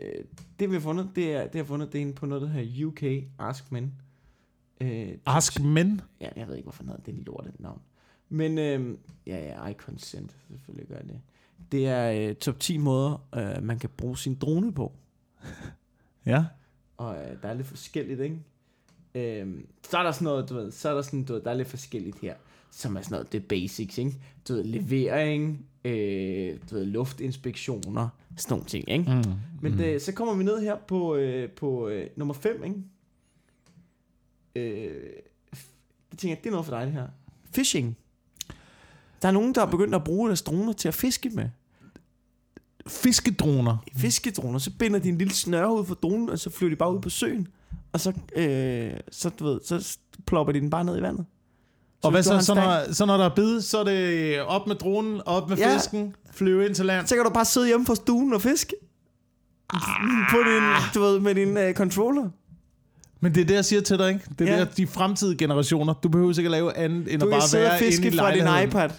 [0.60, 2.48] det vi har fundet, det er, det har fundet, det er inde på noget, der
[2.48, 3.04] hedder UK
[3.40, 3.94] Ask Men.
[4.82, 6.02] Øh, Ask men.
[6.22, 7.82] Ja, jeg ved ikke, hvorfor han havde det lortet navn.
[8.30, 8.98] Men øh,
[9.28, 11.22] ja, ja, I consent, selvfølgelig gør det.
[11.72, 14.92] Det er øh, top 10 måder, øh, man kan bruge sin drone på.
[16.26, 16.46] Ja.
[16.98, 18.40] Og øh, der er lidt forskelligt, ikke?
[19.16, 21.52] Øhm, så er der sådan noget, du ved, så er der sådan, du ved, der
[21.52, 22.36] er lidt forskelligt her,
[22.72, 24.14] som er sådan noget, det basics, ikke?
[24.48, 29.22] Du ved, levering, øh, du ved, luftinspektioner, sådan nogle ting, ikke?
[29.26, 29.34] Mm.
[29.62, 32.76] Men det, så kommer vi ned her på, øh, på øh, nummer 5, ikke?
[34.56, 35.04] Øh,
[36.12, 37.08] det tænker jeg, det er noget for dig, det her.
[37.52, 37.98] Fishing.
[39.22, 41.50] Der er nogen, der er begyndt at bruge deres droner til at fiske med.
[42.88, 43.78] Fiskedroner.
[43.96, 46.96] Fiskedroner, så binder de en lille snøre ud for dronen, og så flyver de bare
[46.96, 47.48] ud på søen.
[47.94, 51.26] Og så, øh, så, du ved, så plopper de den bare ned i vandet.
[52.04, 54.76] Og hvad så, så når, så når der er bid, så er det op med
[54.76, 55.76] dronen, op med Ja.
[55.76, 57.08] fisken, flyve ind til land.
[57.08, 58.76] Så kan du bare sidde hjemme fra stuen og fiske.
[60.32, 60.64] På din,
[60.96, 62.30] du ved, med din øh, controller.
[63.22, 64.22] Men det er det, jeg siger til dig, ikke?
[64.40, 64.60] Det er Ja.
[64.60, 65.94] der, de fremtidige generationer.
[65.94, 68.32] Du behøver ikke at lave andet, end Du at bare være inde fiske i fra
[68.32, 68.70] din lejligheden.
[68.70, 68.90] iPad.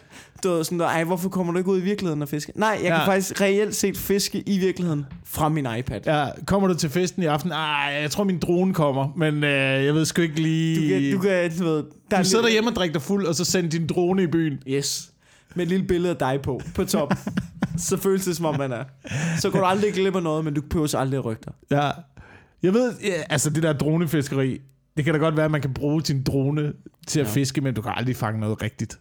[0.42, 2.52] Du ved, sådan ej, hvorfor kommer du ikke ud i virkeligheden og fiske?
[2.54, 2.96] Nej, jeg ja.
[2.96, 6.00] Kan faktisk reelt set fiske i virkeligheden fra min iPad.
[6.06, 6.26] Ja.
[6.46, 7.52] Kommer du til festen i aften?
[7.52, 10.76] Ej, jeg tror min drone kommer, men øh, jeg ved sgu ikke lige...
[10.76, 11.18] Du kan, du
[11.50, 11.84] kan, du ved...
[12.10, 14.22] Der er du sidder lille- derhjemme og drikker dig fuld, og så sender din drone
[14.22, 14.58] i byen.
[14.68, 15.10] Yes.
[15.54, 17.14] Med et lille billede af dig på, på top.
[17.78, 18.84] så føles det, som om man er.
[19.40, 21.52] Så går du aldrig glip af noget, men du behøver så aldrig at rykke dig.
[21.70, 21.90] Ja.
[22.62, 24.60] Jeg ved, ja, altså det der dronefiskeri,
[24.96, 26.72] det kan da godt være, at man kan bruge sin drone
[27.06, 27.30] til at Ja.
[27.32, 28.98] fiske, men du kan aldrig fange noget rigtigt.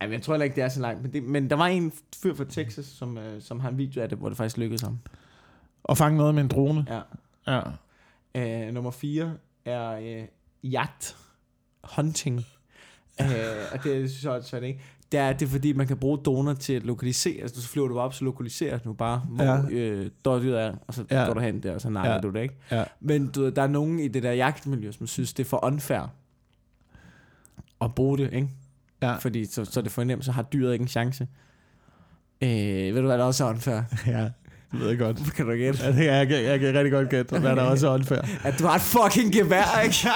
[0.00, 1.02] Ej, men jeg tror heller ikke, det er så langt.
[1.02, 4.02] Men, det, men der var en fyr fra Texas, som, øh, som har en video
[4.02, 4.98] af det, hvor det faktisk lykkedes ham.
[5.84, 6.86] Og fange noget med en drone.
[7.46, 7.60] Ja.
[8.34, 8.66] Ja.
[8.66, 10.24] Øh, nummer 4 er øh,
[10.72, 11.16] jagt.
[11.96, 12.46] Hunting.
[13.20, 13.26] øh,
[13.72, 14.80] og det synes jeg også svært, ikke?
[15.14, 17.42] Det er, det er fordi, man kan bruge droner til at lokalisere.
[17.42, 19.60] Altså, så flyver du op, så lokaliserer du bare, hvor ja.
[19.70, 21.24] Øh, dårdyret er, og så ja.
[21.26, 22.20] Går du hen der, og så nakker ja.
[22.20, 22.54] Du det, ikke?
[22.70, 22.84] Ja.
[23.00, 26.10] Men du der er nogen i det der jagtmiljø, som synes, det er for unfair
[27.80, 28.48] at bruge det, ikke?
[29.02, 29.16] Ja.
[29.16, 31.28] Fordi så, så er det for nemt, så har dyret ikke en chance.
[32.42, 32.48] Øh,
[32.94, 33.80] ved du, hvad der også er unfair?
[34.06, 34.22] ja,
[34.72, 35.18] det ved jeg godt.
[35.36, 35.84] Kan du gætte?
[35.84, 38.20] Ja, det- Jeg, jeg, jeg kan rigtig godt gætte, hvad der også er unfair.
[38.44, 40.08] At du har et fucking gevær, ikke?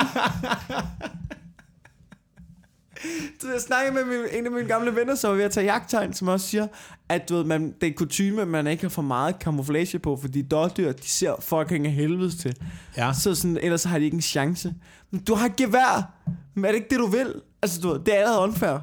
[3.43, 5.65] Ved, jeg snakkede med min, en af mine gamle venner, som var ved at tage
[5.73, 6.67] jagttegn, som også siger,
[7.09, 10.19] at du ved, man, det er kutume, at man ikke har for meget camouflage på,
[10.21, 12.57] fordi dårdyr, de ser fucking af helvedes til.
[12.97, 13.13] Ja.
[13.13, 14.75] Så sådan, ellers har de ikke en chance.
[15.11, 16.13] Men du har et gevær,
[16.55, 17.35] men er det ikke det, du vil?
[17.63, 18.79] Altså, du ved, det er allerede unfair.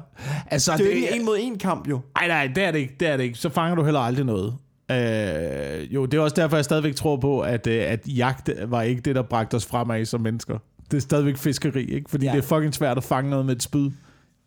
[0.50, 2.00] Altså, Det er jo ikke en mod en kamp, jo.
[2.18, 2.94] Nej, nej, det er det ikke.
[3.00, 3.38] Det er det ikke.
[3.38, 4.54] Så fanger du heller aldrig noget.
[4.90, 8.82] Øh, jo, det er også derfor, jeg stadigvæk tror på, at, øh, at jagt var
[8.82, 10.58] ikke det, der bragte os fremad som mennesker.
[10.90, 12.10] Det er stadigvæk fiskeri, ikke?
[12.10, 12.32] Fordi ja.
[12.32, 13.90] det er fucking svært at fange noget med et spyd.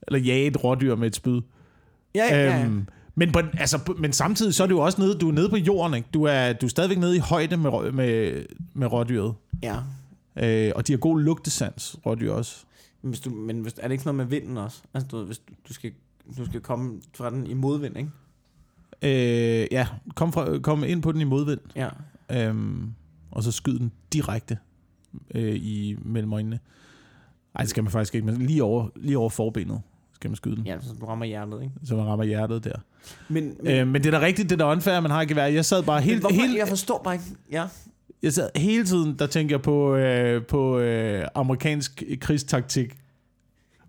[0.10, 1.42] Eller jage et rådyr med et spyd.
[2.16, 2.66] Ja, ja, ja.
[2.66, 5.50] Øhm, men, på, altså, men samtidig så er du jo også nede, du er nede
[5.50, 6.10] på jorden, ikke?
[6.14, 8.44] Du er, du er stadigvæk nede i højde med, med,
[8.74, 9.34] med rådyret.
[9.64, 9.76] ja.
[10.36, 12.66] Øh, og de har god lugtesans, rådyr også.
[13.02, 14.82] Men, hvis du, men hvis, er det ikke sådan noget med vinden også?
[14.94, 15.92] Altså, du, hvis du, du, skal,
[16.38, 18.10] du skal komme fra den i modvind, ikke?
[19.02, 21.60] Øh, ja, kom, fra, kom ind på den i modvind.
[21.76, 21.90] Ja.
[22.32, 22.94] Øhm,
[23.32, 24.58] og så skyde den direkte
[25.36, 26.60] øh, i mellem øjnene.
[27.56, 29.82] Ej, det skal man faktisk ikke, men lige over, lige over forbenet
[30.20, 30.78] skal man skyde den, ja.
[30.82, 31.74] Så du rammer hjertet, ikke?
[31.84, 32.76] så man rammer hjertet der.
[33.28, 35.46] Men, men, øh, men det er da rigtigt, det er da unfair, man har gevær.
[35.46, 37.26] Jeg sad bare helt, hvorfor, helt, jeg forstår bare ikke.
[37.52, 37.66] Ja.
[38.24, 42.96] jeg sad hele tiden, der tænker jeg på, øh, på øh, amerikansk krigstaktik.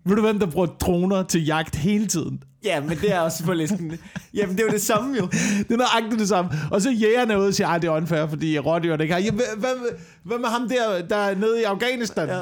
[0.05, 2.43] Ved du hvem, der bruger droner til jagt hele tiden?
[2.63, 3.99] ja, men det er også på listen.
[4.33, 5.27] Jamen, det er jo det samme jo.
[5.67, 6.51] Det er nøjagtigt det samme.
[6.71, 9.21] Og så jægerne ud og siger, at det er unfair, fordi rådyrene ikke har...
[9.21, 9.75] Ja, hvad,
[10.23, 12.29] hvad med ham der, der er nede i Afghanistan?
[12.29, 12.41] Ja.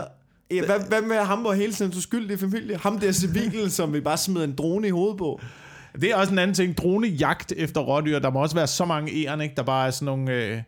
[0.52, 2.78] Ja, hvad, hvad med ham og hele sin uskyldige familie?
[2.78, 5.41] Ham der civil, som vi bare smider en drone i hovedet på.
[6.02, 6.78] Det er også en anden ting.
[6.78, 8.20] Dronejagt efter rådyr.
[8.20, 9.56] Der må også være så mange æren, ikke?
[9.56, 10.62] Der bare er sådan nogle øh,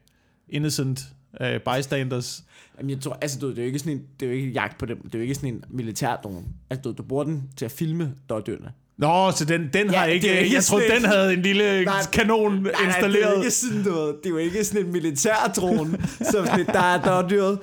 [0.50, 1.02] innocent
[1.42, 2.44] øh, bystanders.
[2.78, 4.50] Jamen, jeg tror, altså, du, det er jo ikke sådan en, det er jo ikke
[4.50, 5.02] jagt på dem.
[5.04, 6.46] Det er jo ikke sådan en militær drone.
[6.70, 8.72] Altså, du, du bruger den til at filme dårdyrene.
[8.98, 10.42] Nå, så den, den Ja, har det ikke...
[10.42, 13.32] ikke jeg troede, sådan- den havde en lille Nej, kanon Nej, nej, det er installeret.
[13.36, 16.66] jo ikke sådan, du ved, det er jo ikke sådan en militær drone, som sådan,
[16.76, 17.60] der er dårdyret.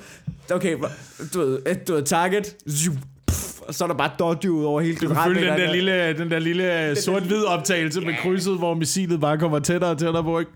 [0.52, 0.76] Okay,
[1.34, 2.56] du ved, et, du ved, target,
[3.28, 5.72] pff, og så er der bare dodgy ud over hele Du kan følge den der
[5.72, 10.24] lille, den der lille sort-hvid optagelse med krydset, hvor missilet bare kommer tættere og tættere
[10.24, 10.50] på, ikke?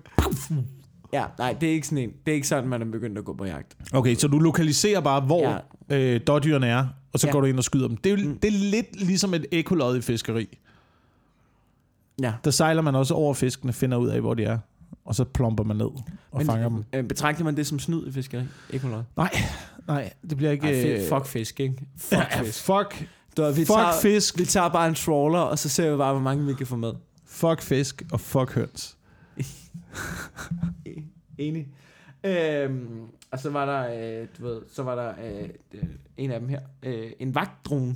[1.12, 2.12] Ja, nej, det er ikke sådan en.
[2.26, 3.76] Det er ikke sådan, man er begyndt at gå på jagt.
[3.92, 6.14] Okay, så du lokaliserer bare, hvor ja.
[6.14, 7.32] øh, dårdyrene er, og så ja.
[7.32, 7.96] Går du ind og skyder dem.
[7.96, 8.38] Det er, jo, mm.
[8.38, 10.58] det er lidt ligesom et ekolod i fiskeri.
[12.22, 12.32] Ja.
[12.44, 14.58] Der sejler man også over fiskene, finder ud af, hvor de er,
[15.04, 16.84] og så plomper man ned og Men, fanger dem.
[16.92, 18.42] Øh, betragter man det som snyd i fiskeri?
[18.82, 19.04] Noget.
[19.16, 19.30] Nej,
[19.86, 20.92] nej, det bliver ikke...
[20.92, 21.74] Ej, øh, fuck fisk, ikke?
[21.96, 22.62] Fuck ja, fisk.
[22.64, 25.96] fuck, Du, vi, fuck tager, fisk, vi tager bare en trawler, og så ser vi
[25.96, 26.92] bare, hvor mange vi kan få med.
[27.26, 28.96] fuck fisk og fuck høns.
[31.38, 31.68] Enig.
[32.24, 35.82] Øhm, og så var der, øh, du ved, så var der øh, øh,
[36.16, 37.94] en af dem her, øh, en vagtdrone.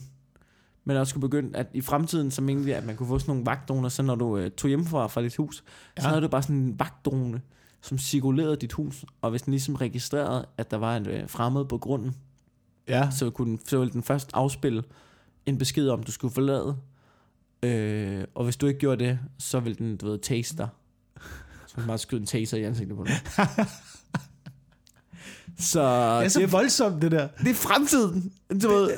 [0.85, 3.31] Men også skulle begynde, at i fremtiden, så mente vi, at man kunne få sådan
[3.31, 5.65] nogle vagtdroner, så når du øh, tog hjemmefra fra dit hus,
[5.97, 6.03] ja.
[6.03, 7.41] så havde du bare sådan en vagtdrone,
[7.83, 11.65] som cirkulerede dit hus, og hvis den ligesom registrerede, at der var en øh, fremmed
[11.65, 12.17] på grunden,
[12.89, 14.83] Ja, så, kunne den, så ville den først afspille
[15.47, 16.77] en besked om, du skulle forlade.
[17.63, 20.69] Øh, og hvis du ikke gjorde det, så ville den, du ved, tase dig.
[21.67, 23.17] Så den bare skyde en taser i ansigtet på dig.
[25.59, 25.81] så,
[26.19, 27.29] det er så det, voldsomt, det der.
[27.39, 28.33] det er fremtiden.
[28.63, 28.91] Du ved,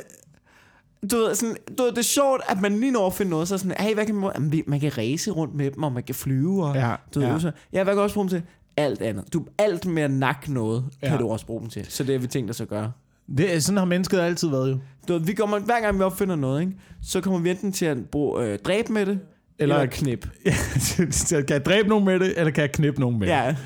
[1.11, 3.49] du ved, sådan, du ved, det er sjovt, at man lige når at finde noget,
[3.49, 6.15] så sådan, hey, hvad kan man, man kan race rundt med dem, og man kan
[6.15, 7.39] flyve, og Ja, du ved, ja.
[7.39, 8.43] så, ja, hvad kan også bruge dem til?
[8.79, 9.33] Alt andet.
[9.33, 11.19] Du, alt med at nakke noget, kan Ja.
[11.19, 11.87] du også bruge dem til.
[11.89, 12.93] Så det har vi tænkt os at gøre.
[13.39, 14.79] Det, er- sådan har mennesket altid været jo.
[15.09, 16.73] Du ved, vi kommer, hver gang vi opfinder noget, ikke,
[17.03, 19.19] så kommer vi enten til at bruge, øh, dræbe med det,
[19.59, 20.29] eller, Eller- knip.
[21.31, 23.33] kan jeg dræbe nogen med det, eller kan jeg knippe nogen med det?
[23.33, 23.57] Ja,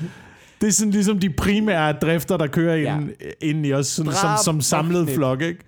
[0.61, 2.99] Det er sådan ligesom de primære drifter, der kører Ja.
[2.99, 3.09] ind,
[3.41, 5.59] ind i os sådan, som, Drab som samlet flok, ikke?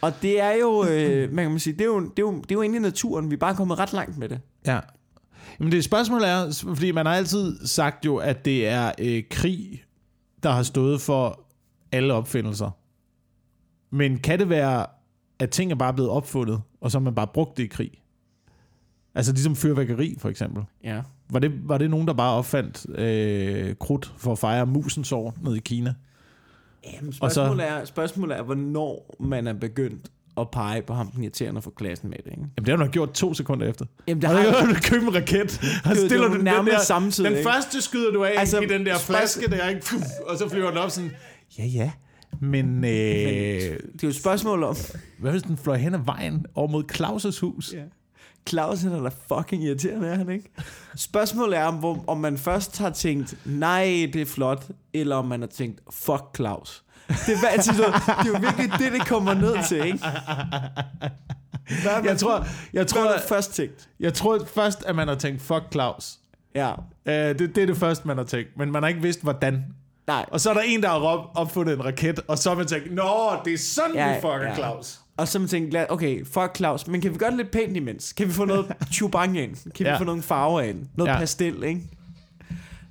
[0.00, 2.50] og det er jo, øh, man kan sige, det er, jo, det, er jo, det
[2.50, 3.30] er jo egentlig naturen.
[3.30, 4.40] Vi er bare kommet ret langt med det.
[4.66, 4.78] Ja.
[5.60, 9.84] Jamen det spørgsmål er, fordi man har altid sagt jo, at det er øh, krig,
[10.42, 11.40] der har stået for
[11.92, 12.70] alle opfindelser.
[13.90, 14.86] Men kan det være,
[15.38, 17.90] at ting er bare blevet opfundet, og så har man bare brugt det i krig?
[19.14, 20.62] Altså ligesom fyrværkeri, for eksempel.
[20.84, 21.02] Ja.
[21.30, 25.34] Var det, var det nogen, der bare opfandt øh, krudt for at fejre musens år
[25.42, 25.94] nede i Kina?
[26.94, 30.10] Jamen, Og så- spørgsmålet, er, spørgsmålet er, hvornår man er begyndt
[30.40, 32.30] at pege på ham, den irriterende for klassen med det.
[32.30, 32.42] Ikke?
[32.42, 33.86] Jamen det har du gjort to sekunder efter.
[34.08, 36.38] Jamen, det Har har du jeg købe en raket, og det er stiller jo du
[36.38, 37.50] den der, samtidig, Den ikke?
[37.50, 39.80] første skyder du af Altså, i den der flaske der, ikke?
[39.86, 41.10] Puh, og så flyver den op sådan,
[41.58, 41.90] ja ja,
[42.40, 44.76] men øh, Det er jo et spørgsmål om,
[45.18, 47.72] hvad hvis den fløj hen ad vejen over mod Claus' hus?
[47.72, 47.82] Ja.
[48.48, 50.50] Claus han er da fucking irriterende, er han ikke?
[50.96, 55.40] Spørgsmålet er, om, om man først har tænkt, nej, det er flot, eller om man
[55.40, 56.83] har tænkt, fuck Claus.
[57.08, 59.98] Det er, hvad, altså, det er jo virkelig det, det kommer ned til, ikke?
[61.82, 63.88] Hvad man, Jeg tror, jeg hvad tror, du først tænkt?
[64.00, 66.18] jeg tror først, at man har tænkt, fuck Claus.
[66.54, 66.72] Ja,
[67.06, 69.64] Uh, det, det er det første, man har tænkt, men man har ikke vidst, hvordan.
[70.06, 70.24] nej.
[70.28, 72.94] Og så er der en, der har opfundet en raket, og så har man tænkt,
[72.94, 74.54] nå, det er sådan, Ja, vi fucker ja.
[74.54, 75.00] Claus.
[75.16, 78.12] Og så man tænkt, okay, fuck Claus, men kan vi gøre det lidt pænt imens?
[78.12, 79.56] Kan vi få noget chubang ind?
[79.74, 79.96] Kan vi Ja.
[79.98, 80.86] få nogle farver ind?
[80.96, 81.18] Noget Ja.
[81.18, 81.80] pastel, ikke?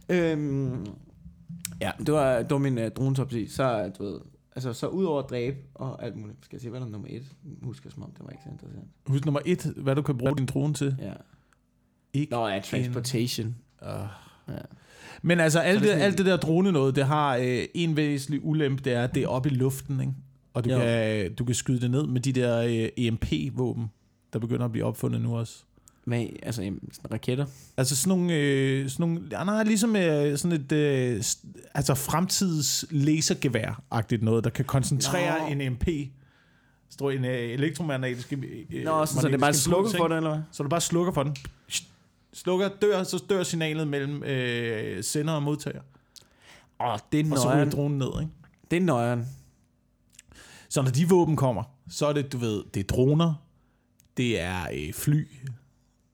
[0.09, 0.85] Øhm,
[1.85, 3.47] ja, det var, det var min uh, dronetopsi.
[3.47, 4.19] Så, du ved,
[4.55, 6.37] altså, så ud over at dræbe og alt muligt.
[6.45, 7.13] Skal jeg se, hvad der er nummer et?
[7.45, 8.87] Jeg husker som om, det var ikke så interessant.
[9.07, 10.95] Husk nummer et, hvad du kan bruge din drone til.
[10.99, 11.13] Ja.
[12.13, 13.55] Ikke Nå, ja, transportation.
[13.81, 13.87] Uh.
[14.47, 14.53] Ja.
[15.21, 18.45] Men altså, alt det det, alt det der drone noget, det har øh, en væsentlig
[18.45, 20.13] ulempe, det er, at det er oppe i luften, ikke?
[20.53, 20.77] Og du Jo.
[20.77, 23.91] kan, du kan skyde det ned med de der øh, EMP-våben,
[24.33, 25.63] der begynder at blive opfundet nu også.
[26.05, 27.45] Med, altså, sådan raketter.
[27.77, 31.23] Altså sådan nogle, øh, sådan nogle ja, nej, ligesom øh, sådan et øh,
[31.73, 35.47] altså fremtids lasergevær-agtigt noget, der kan koncentrere Nå.
[35.47, 35.87] en EMP.
[36.89, 40.29] Står en øh, elektromagnetisk øh, Nå, så, så det er bare slukker for det, eller
[40.29, 40.41] hvad?
[40.51, 41.35] Så du bare slukker for den.
[42.33, 45.81] Slukker, dør, så dør signalet mellem øh, sender og modtager.
[46.81, 47.71] Åh, det er Og så ryger nøjeren.
[47.71, 48.31] dronen ned, ikke?
[48.71, 49.25] Det er nøjeren.
[50.69, 53.33] Så når de våben kommer, så er det, du ved, det er droner,
[54.17, 55.27] det er øh, fly,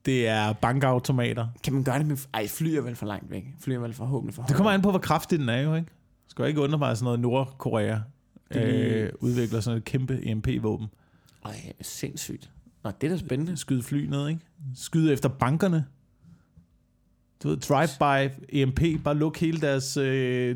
[0.09, 1.47] det er bankautomater.
[1.63, 2.17] Kan man gøre det med...
[2.33, 3.45] Ej, fly er vel for langt væk.
[3.59, 5.87] Fly er vel forhåbentlig for Det kommer an på, hvor kraftig den er jo, ikke?
[6.27, 7.97] Skal ikke undre mig, at sådan noget Nordkorea
[8.53, 10.87] Det øh, udvikler sådan et kæmpe EMP-våben.
[11.45, 12.49] Ej, sindssygt.
[12.83, 13.57] Nå, det er da spændende.
[13.57, 14.41] Skyde fly ned, ikke?
[14.75, 15.85] Skyde efter bankerne.
[17.43, 20.55] Du ved, drive-by, EMP, bare luk hele deres øh,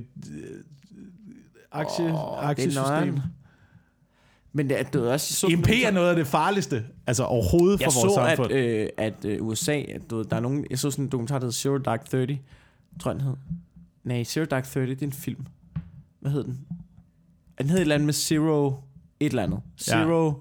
[1.71, 2.83] aktie, Åh, det er aktiesystem.
[2.83, 3.21] nøjeren.
[4.53, 5.33] Men det, er- det er også...
[5.33, 8.53] Så, EMP er noget af det farligste, altså overhovedet for jeg vores så, at, samfund.
[8.53, 11.39] øh, at øh, USA, at, du ved, der er nogen, jeg så sådan en dokumentar,
[11.39, 12.37] der hedder Zero Dark 30,
[12.99, 13.35] tror jeg, den hed.
[14.03, 15.45] Nej, Zero Dark 30, det er en film.
[16.19, 16.59] Hvad hed den?
[17.57, 18.67] Den hed et eller andet med Zero,
[19.19, 19.59] et eller andet.
[19.87, 19.91] Ja.
[19.91, 20.33] Zero,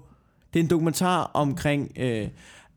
[0.53, 2.27] det er en dokumentar omkring, øh,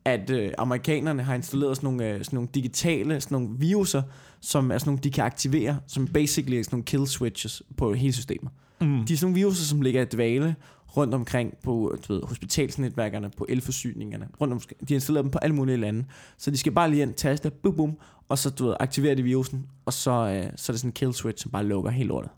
[0.05, 4.03] at øh, amerikanerne har installeret sådan nogle, øh, sådan nogle digitale, sådan nogle viruser,
[4.41, 7.93] som er sådan nogle, de kan aktivere, som basically er sådan nogle kill switches på
[7.95, 8.51] hele systemet.
[8.80, 9.05] Mm.
[9.07, 10.57] De er sådan nogle viruser, som ligger i dvale
[10.97, 15.38] rundt omkring på du ved, hospitalsnetværkerne, på elforsyningerne, rundt om, de har installeret dem på
[15.38, 16.05] alle mulige lande.
[16.38, 19.22] Så de skal bare lige ind, taste, bum bum, og så du ved, aktiverer de
[19.22, 22.09] virusen, og så, øh, så er det sådan en kill switch, som bare lukker helt
[22.09, 22.30] lortet.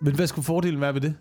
[0.00, 1.14] Men hvad skulle fordelen være ved det?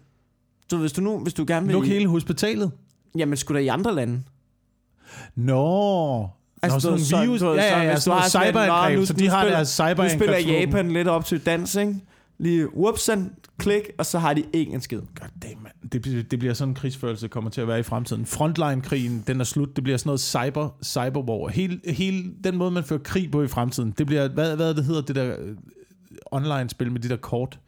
[0.70, 1.74] Så hvis du nu, hvis du gerne vil...
[1.74, 2.72] Luk hele hospitalet?
[3.18, 4.22] Jamen, skulle der i andre lande?
[5.36, 6.28] Nå,
[6.62, 8.94] Altså, Nå, sådan nogle virus, ved, ja, ja, ja, hvis sådan du har en, cyberangreb,
[8.96, 10.38] "Nå, nu- så de har deres Nu spiller.
[10.38, 11.96] Japan lidt op til dans, ikke?
[12.42, 15.00] Lige whoopsen, klik, og så har de ikke en skid.
[15.00, 15.72] God damn, man.
[15.92, 18.26] Det, bliver- det bliver sådan en krigsførelse, kommer til at være i fremtiden.
[18.26, 19.76] Frontline-krigen, den er slut.
[19.76, 21.48] Det bliver sådan noget cyber, cyberwar.
[21.48, 24.86] Hele, hele den måde, man fører krig på i fremtiden, det bliver, hvad, hvad det
[24.86, 25.58] hedder, det der øh,
[26.32, 27.60] online-spil med de der kort?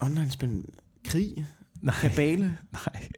[0.00, 0.64] Online-spil,
[1.04, 1.46] krig,
[1.82, 3.08] Nej, kabale, nej.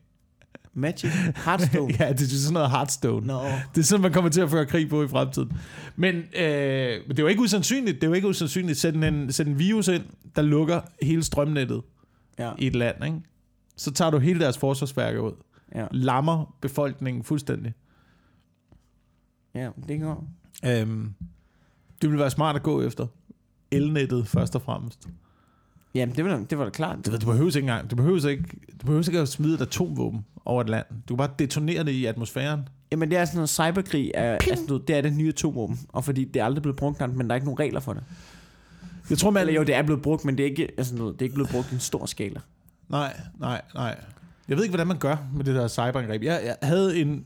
[0.78, 1.10] Magic,
[1.44, 1.94] Hearthstone.
[2.00, 3.26] Ja, det er sådan noget Hearthstone.
[3.26, 3.40] Nå.
[3.74, 5.52] Det er sådan, man kommer til at føre krig på i fremtiden.
[5.96, 6.22] Men, øh,
[7.08, 7.94] det er jo ikke usandsynligt.
[7.94, 8.78] Det er jo ikke usandsynligt.
[8.78, 10.02] Sæt en, sæt en virus ind,
[10.36, 11.82] der lukker hele strømnettet
[12.38, 13.04] Ja, i et land.
[13.04, 13.16] Ikke?
[13.76, 15.32] Så tager du hele deres forsvarsværker ud.
[15.74, 17.74] ja, Lammer befolkningen fuldstændig.
[19.54, 20.28] ja, det går.
[20.66, 21.14] Øhm,
[22.02, 23.06] det vil være smart at gå efter.
[23.70, 25.08] Elnettet først og fremmest.
[25.94, 27.12] Jamen, det var, det var da klart.
[27.12, 27.90] Ved, du behøver ikke engang.
[27.90, 28.44] Du behøver ikke,
[28.80, 30.86] du behøver ikke at smide et atomvåben over et land.
[31.08, 32.68] Du kan bare detonere det i atmosfæren.
[32.92, 35.78] Jamen, det er sådan noget cyberkrig, er, altså, du ved, det er det nye atomvåben.
[35.88, 38.02] Og fordi det er aldrig blevet brugt, men der er ikke nogen regler for det.
[39.10, 39.40] Jeg tror, man...
[39.40, 41.34] Eller jo, det er blevet brugt, men det er ikke, altså, noget, det er ikke
[41.34, 42.40] blevet brugt i en stor skala.
[42.88, 44.00] Nej, nej, nej.
[44.48, 46.22] Jeg ved ikke, hvordan man gør med det der cyberangreb.
[46.22, 47.24] Jeg, jeg havde en...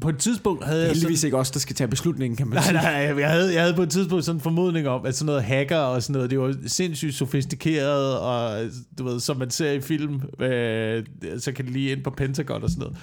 [0.00, 2.36] På et tidspunkt havde Det er jeg sådan, heldigvis ikke os, der skal tage beslutningen,
[2.36, 2.74] kan man Nej, sige.
[2.74, 5.42] nej, jeg havde, jeg havde på et tidspunkt sådan en formodning om, at sådan noget
[5.42, 8.64] hacker og sådan noget, det var sindssygt sofistikeret, og
[8.98, 11.04] du ved, som man ser i film, øh,
[11.38, 12.96] så kan det lige ind på Pentagon og sådan noget.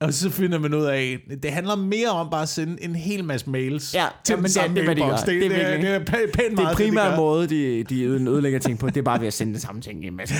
[0.00, 3.24] Og så finder man ud af, det handler mere om bare at sende en hel
[3.24, 5.02] masse mails Ja, til ja, den men det er- samme det er, hvad de.
[5.02, 7.16] Det, Det er det, er, det er pæ- pænt Det meget, er de primære gør.
[7.16, 10.04] måde, de, de ødelægger ting på, det er bare ved at sende det samme ting
[10.04, 10.34] i en masse.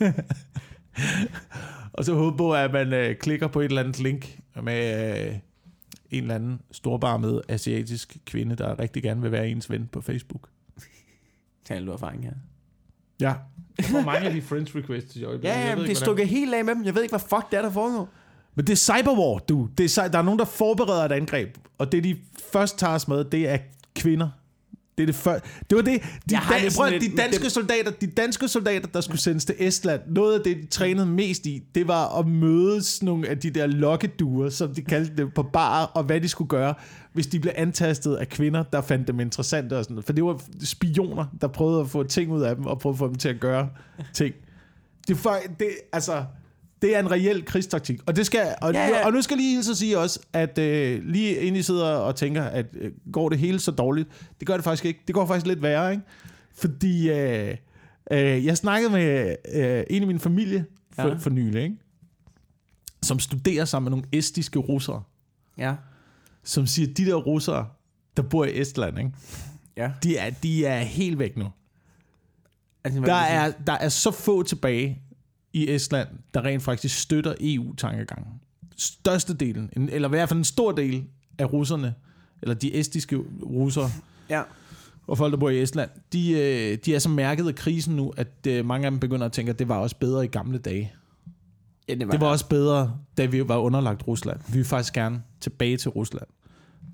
[1.94, 5.34] Og så håbe på, at man øh, klikker på et eller andet link med øh,
[6.10, 10.48] en eller anden storbarmet asiatisk kvinde, der rigtig gerne vil være ens ven på Facebook.
[11.64, 12.32] Tal du erfaring her.
[13.20, 13.34] Ja.
[13.78, 15.58] Jeg får mange af de friends requests i øjeblikket.
[15.58, 16.84] Ja, Jeg ja, det er stukket helt af med dem.
[16.84, 18.08] Jeg ved ikke, hvad fuck det er, der foregår.
[18.54, 19.68] Men det er cyberwar, du.
[19.78, 22.16] Det er, der er nogen, der forbereder et angreb, og det de
[22.52, 23.58] først tager os med, det er
[23.96, 24.28] kvinder.
[24.98, 25.38] Det er det før.
[25.70, 26.02] Det var det.
[26.30, 29.54] De, dan- det prøv, de danske dem- soldater, de danske soldater, der skulle sendes til
[29.58, 33.50] Estland, noget af det, de trænede mest i, det var at mødes nogle af de
[33.50, 36.74] der lokkeduer, som de kaldte det, på bar, og hvad de skulle gøre,
[37.12, 40.06] hvis de blev antastet af kvinder, der fandt dem interessante og sådan noget.
[40.06, 42.98] For det var spioner, der prøvede at få ting ud af dem, og prøvede at
[42.98, 43.68] få dem til at gøre
[44.12, 44.34] ting.
[45.08, 46.24] Det, for, det, altså,
[46.84, 48.00] det er en reel krigstaktik.
[48.06, 50.20] Og, det skal, og, Ja, ja, og nu skal jeg lige hilse at sige også,
[50.32, 54.08] at øh, lige inden I sidder og tænker, at øh, går det hele så dårligt?
[54.40, 55.00] Det gør det faktisk ikke.
[55.06, 56.02] Det går faktisk lidt værre, ikke?
[56.54, 57.56] Fordi øh,
[58.10, 61.14] øh, jeg snakkede med øh, en i min familie for, Ja.
[61.14, 61.76] for nylig, ikke?
[63.02, 65.02] som studerer sammen med nogle estiske russere,
[65.58, 65.74] Ja.
[66.44, 67.66] som siger, at de der russere,
[68.16, 69.10] der bor i Estland, ikke?
[69.76, 69.90] Ja.
[70.02, 71.46] De, er, de er helt væk nu.
[72.84, 75.02] Altså, Der er, der er så få tilbage
[75.54, 78.32] i Estland, der rent faktisk støtter EU-tankegangen.
[78.76, 81.04] Størstedelen, en- eller i hvert fald en stor del
[81.38, 81.94] af russerne,
[82.42, 83.90] eller de estiske russere,
[84.30, 84.42] Ja.
[85.06, 88.12] og folk, der bor i Estland, de, øh, de er så mærket af krisen nu,
[88.16, 90.58] at øh, mange af dem begynder at tænke, at det var også bedre i gamle
[90.58, 90.92] dage.
[91.88, 94.40] ja, det var, Det var også bedre, da vi var underlagt Rusland.
[94.48, 96.26] Vi vil faktisk gerne tilbage til Rusland.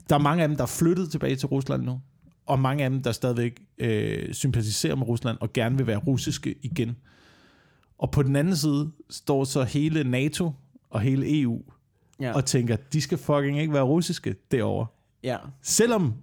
[0.09, 2.01] Der er mange af dem, der er flyttet tilbage til Rusland nu,
[2.47, 6.55] og mange af dem, der stadigvæk øh, sympatiserer med Rusland og gerne vil være russiske
[6.63, 6.97] igen.
[8.01, 10.53] Og på den anden side står så hele NATO
[10.91, 11.63] og hele EU
[12.21, 12.33] ja.
[12.33, 14.87] og tænker, de skal fucking ikke være russiske derovre.
[15.23, 15.37] ja.
[15.63, 16.15] Selvom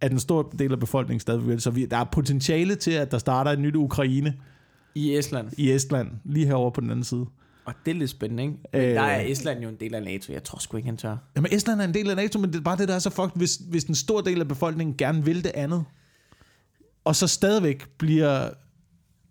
[0.00, 1.60] at en stor del af befolkningen stadigvæk vil.
[1.60, 4.36] Så vi, der er potentiale til, at der starter et nyt Ukraine
[4.94, 5.48] I Estland.
[5.58, 7.26] i Estland, lige herovre på den anden side.
[7.64, 8.54] Og det er lidt spændende, ikke?
[8.72, 8.88] Men Øh.
[8.94, 10.32] der er Estland jo en del af NATO.
[10.32, 11.16] Jeg tror sgu ikke, han tør.
[11.36, 13.10] Jamen, Estland er en del af NATO, men det er bare det, der er så
[13.10, 15.84] fucked, hvis, hvis en stor del af befolkningen gerne vil det andet,
[17.04, 18.50] og så stadigvæk bliver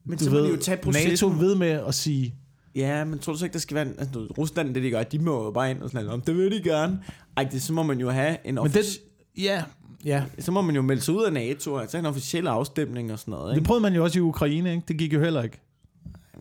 [0.05, 1.39] Men du så må ved, de jo tage NATO processen.
[1.39, 2.35] ved med at sige,
[2.75, 3.85] Ja, men tror du så ikke, der skal være...
[3.85, 6.27] en- Altså, Rusland, det de gør, de må jo bare ind og sådan noget.
[6.27, 6.99] Det vil de gerne.
[7.37, 9.63] Ej, det, så må man jo have en men den, offic- ja,
[10.05, 13.19] ja, Så må man jo melde sig ud af NATO, altså en officiel afstemning og
[13.19, 13.65] sådan noget, det ikke?
[13.67, 14.83] prøvede man jo også i Ukraine, ikke?
[14.87, 15.59] det gik jo heller ikke.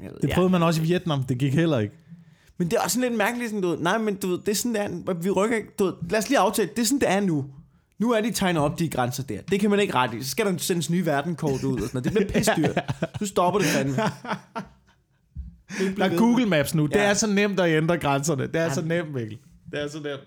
[0.02, 1.94] Ved, Det prøvede man også i Vietnam, det gik heller ikke.
[2.58, 4.48] Men det er også sådan lidt mærkeligt, sådan, du ved, nej, men du ved, det
[4.48, 6.86] er sådan, det er, vi rykker ikke, du ved, lad os lige aftale, det er
[6.86, 7.44] sådan, det er nu.
[8.03, 9.40] Nu er de tegnet op, de grænser der.
[9.50, 10.22] Det kan man ikke rette i.
[10.22, 12.05] Så skal der sendes nye verdenkort ud og sådan noget.
[12.05, 12.84] Det bliver pissdyrt.
[13.20, 13.94] Nu stopper det fandme.
[15.78, 17.03] Det Der er Google Maps nu, det Ja.
[17.03, 18.46] er så nemt at ændre grænserne.
[18.46, 18.74] Det er Ja.
[18.74, 19.38] så nemt, Mikkel.
[19.72, 20.20] Det er så nemt.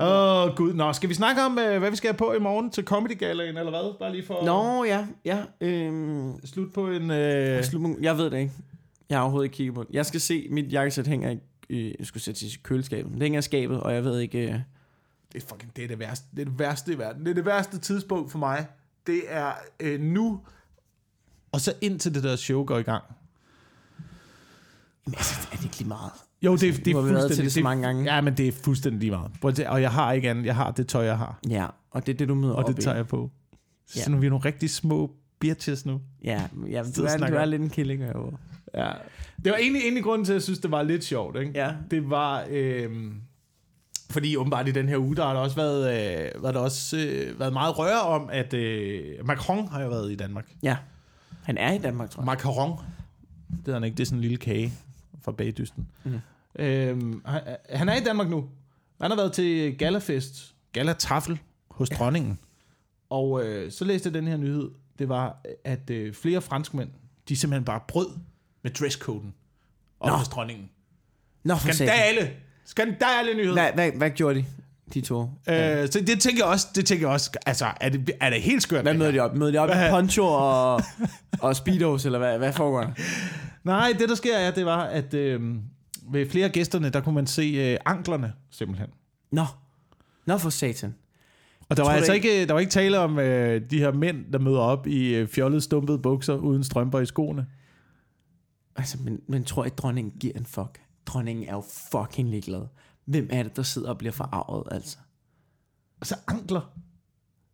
[0.00, 0.72] Åh, oh, gud.
[0.74, 3.18] Nå, skal vi snakke om, øh, hvad vi skal have på i morgen til Comedy
[3.18, 3.98] Galaen, eller hvad?
[3.98, 5.38] Bare lige for Nå, ja, ja.
[5.60, 7.10] Øhm, at slutte på en...
[7.10, 7.64] Øh...
[7.64, 8.52] slut- jeg ved det ikke.
[9.10, 9.88] Jeg har overhovedet ikke kigget på det.
[9.92, 13.12] Jeg skal se, mit jakkesæt hænger i, i jeg skulle sætte i køleskabet.
[13.12, 14.38] Det hænger i skabet, og jeg ved ikke...
[14.52, 14.54] øh,
[15.32, 16.26] Det er, fucking, det er det værste.
[16.36, 17.24] Det er det værste i verden.
[17.24, 18.66] Det er det værste tidspunkt for mig.
[19.06, 20.40] Det er øh, nu,
[21.52, 23.04] og så indtil det der show går i gang.
[25.06, 26.10] Jamen, altså, er det ikke lige meget?
[26.42, 27.44] Jo, det, det, det Nu er været til fuldstændig...
[27.44, 28.14] det så mange gange.
[28.14, 29.10] Ja, men det er fuldstændig lige
[29.42, 29.66] meget.
[29.66, 30.46] Og jeg har ikke andet.
[30.46, 31.38] Jeg har det tøj, jeg har.
[31.48, 32.96] Ja, og det er det, du møder Og op det tager i.
[32.96, 33.30] jeg på.
[33.86, 34.08] Så Ja.
[34.10, 36.00] nu er vi nogle rigtig små bitches nu.
[36.24, 38.36] Ja, ja du, er, du er lidt en killing herovre.
[38.74, 38.92] Ja.
[39.44, 41.36] Det var egentlig, egentlig grunden til, at jeg synes, det var lidt sjovt.
[41.40, 41.52] Ikke?
[41.54, 41.74] Ja.
[41.90, 42.44] Det var...
[42.50, 42.90] Øh,
[44.10, 46.96] fordi åbenbart i den her uge, der har der også været, øh, været, der også,
[46.96, 50.46] øh, været meget røre om, at øh, Macron har jo været i Danmark.
[50.62, 50.76] Ja.
[51.42, 52.26] Han er i Danmark, tror jeg.
[52.26, 52.78] Macaron.
[53.66, 54.72] Det er han ikke, det er sådan en lille kage
[55.22, 55.88] fra bagdysten.
[56.04, 56.20] Mm.
[56.58, 57.40] Øhm, han,
[57.70, 58.48] han er i Danmark nu.
[59.00, 61.38] Han har været til Galafest, Galatafel
[61.70, 62.38] hos dronningen.
[63.10, 64.70] Og øh, så læste jeg den her nyhed.
[64.98, 66.90] Det var, at øh, flere franskmænd,
[67.28, 68.08] de simpelthen bare brød
[68.62, 69.34] med dresscoden
[70.00, 70.16] op Nå.
[70.16, 70.70] hos dronningen.
[71.44, 71.72] Nå, for.
[71.72, 72.16] Skandale!
[72.16, 72.47] Skandale
[73.36, 73.52] nyhed!
[73.52, 74.44] Hvad, hvad, hvad gjorde de,
[74.94, 75.20] de to?
[75.22, 78.42] Øh, så det tænker jeg også, det tænker jeg også, altså, er det, er det
[78.42, 78.82] helt skørt?
[78.82, 79.36] Hvad møder de op?
[79.36, 80.82] Møder de op Hvad- i poncho og,
[81.40, 82.90] og speedos, eller hvad, hvad foregår der?
[83.64, 85.40] Nej, det der sker er, det var, at øh,
[86.12, 88.88] ved flere af gæsterne, der kunne man se øh, anklerne simpelthen.
[89.32, 89.44] Nå.
[90.26, 90.94] Nå for satan.
[91.68, 94.38] Og der var altså ikke, der var ikke tale om øh, de her mænd, der
[94.38, 97.46] møder op i øh, fjollede, stumpede bukser uden strømper i skoene.
[98.76, 100.80] Altså, men, men tror jeg, dronningen giver en fuck?
[101.08, 102.62] Dronningen er jo fucking ligeglad.
[103.04, 104.96] Hvem er det, der sidder og bliver forarvet, altså?
[106.00, 106.72] Altså ankler.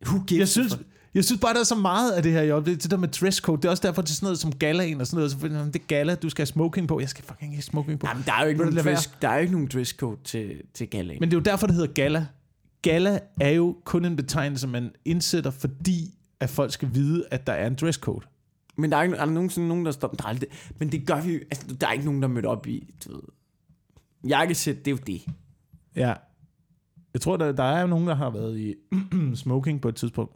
[0.07, 0.87] Who gives Jeg synes, fuck?
[1.13, 2.65] jeg synes bare, der er så meget af det her job.
[2.65, 5.07] Det, det der med dresscode, det er også derfor til sådan noget som galaen og
[5.07, 5.31] sådan noget.
[5.31, 6.99] Så, "Jamen, det er gala, du skal have smoking på.
[6.99, 8.07] Jeg skal fucking ikke have smoking på.
[8.07, 10.61] Jamen, der er jo ikke, Vil nogen dress, der er jo ikke nogen dresscode til,
[10.73, 11.17] til galaen.
[11.19, 12.27] Men det er jo derfor, det hedder gala.
[12.81, 17.53] Gala er jo kun en betegnelse, man indsætter, fordi at folk skal vide, at der
[17.53, 18.25] er en dresscode.
[18.77, 20.07] Men der er, ikke, er der nogensinde nogen, der står...
[20.07, 20.49] Der er aldrig,
[20.79, 21.39] men det gør vi jo...
[21.51, 22.93] Altså, der er ikke nogen, der mødte op i...
[23.05, 23.21] Du ved,
[24.27, 25.21] jakkesæt, det er jo det.
[25.95, 26.13] Ja.
[27.13, 28.75] Jeg tror, der, der er nogen, der har været i
[29.35, 30.35] smoking på et tidspunkt.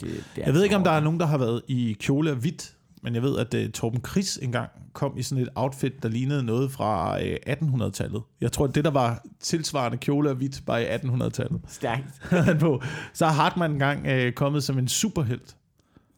[0.00, 2.36] det er Jeg ved ikke, om der er nogen, der har været i kjole og
[2.36, 6.08] hvidt, men jeg ved, at uh, Torben Chris engang kom i sådan et outfit, der
[6.08, 8.22] lignede noget fra uh, 1800-tallet.
[8.40, 11.60] Jeg tror, det der var tilsvarende kjole og hvidt bare i 1800-tallet.
[11.68, 12.22] Stærkt.
[13.18, 15.56] Så har Hartmann engang uh, kommet som en superhelt.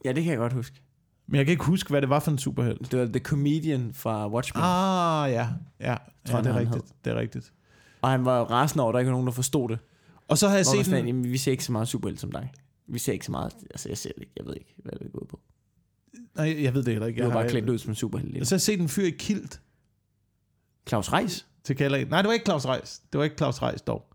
[0.04, 0.80] Ja, det kan jeg godt huske.
[1.28, 2.92] Men jeg kan ikke huske, hvad det var for en superhelt.
[2.92, 4.62] Det var The Comedian fra Watchmen.
[4.64, 5.30] Ah.
[5.32, 5.48] Ja.
[5.80, 6.84] Ja, Tror, ja det er rigtigt.
[7.04, 7.52] Det er rigtigt.
[8.02, 9.78] Og han var rasende over, at der ikke var nogen, der forstod det.
[10.28, 11.88] Og så har jeg Hvor var set sådan, den, jamen, vi ser ikke så meget
[11.88, 12.52] superhelt som dig.
[12.88, 13.52] Vi ser ikke så meget...
[13.70, 14.32] Altså, jeg ser det ikke.
[14.36, 15.40] Jeg ved ikke, hvad det er gået på.
[16.36, 17.18] Nej, jeg ved det heller ikke.
[17.20, 18.40] Jeg var Jeg bare har- klædt ud som en superhelt.
[18.40, 19.60] Og så har jeg set en fyr i kilt
[20.88, 21.46] Claus Reis?
[21.64, 22.08] til Kallaen.
[22.08, 23.00] Nej, det var ikke Claus Reis.
[23.12, 24.12] Det var ikke Claus Reis dog.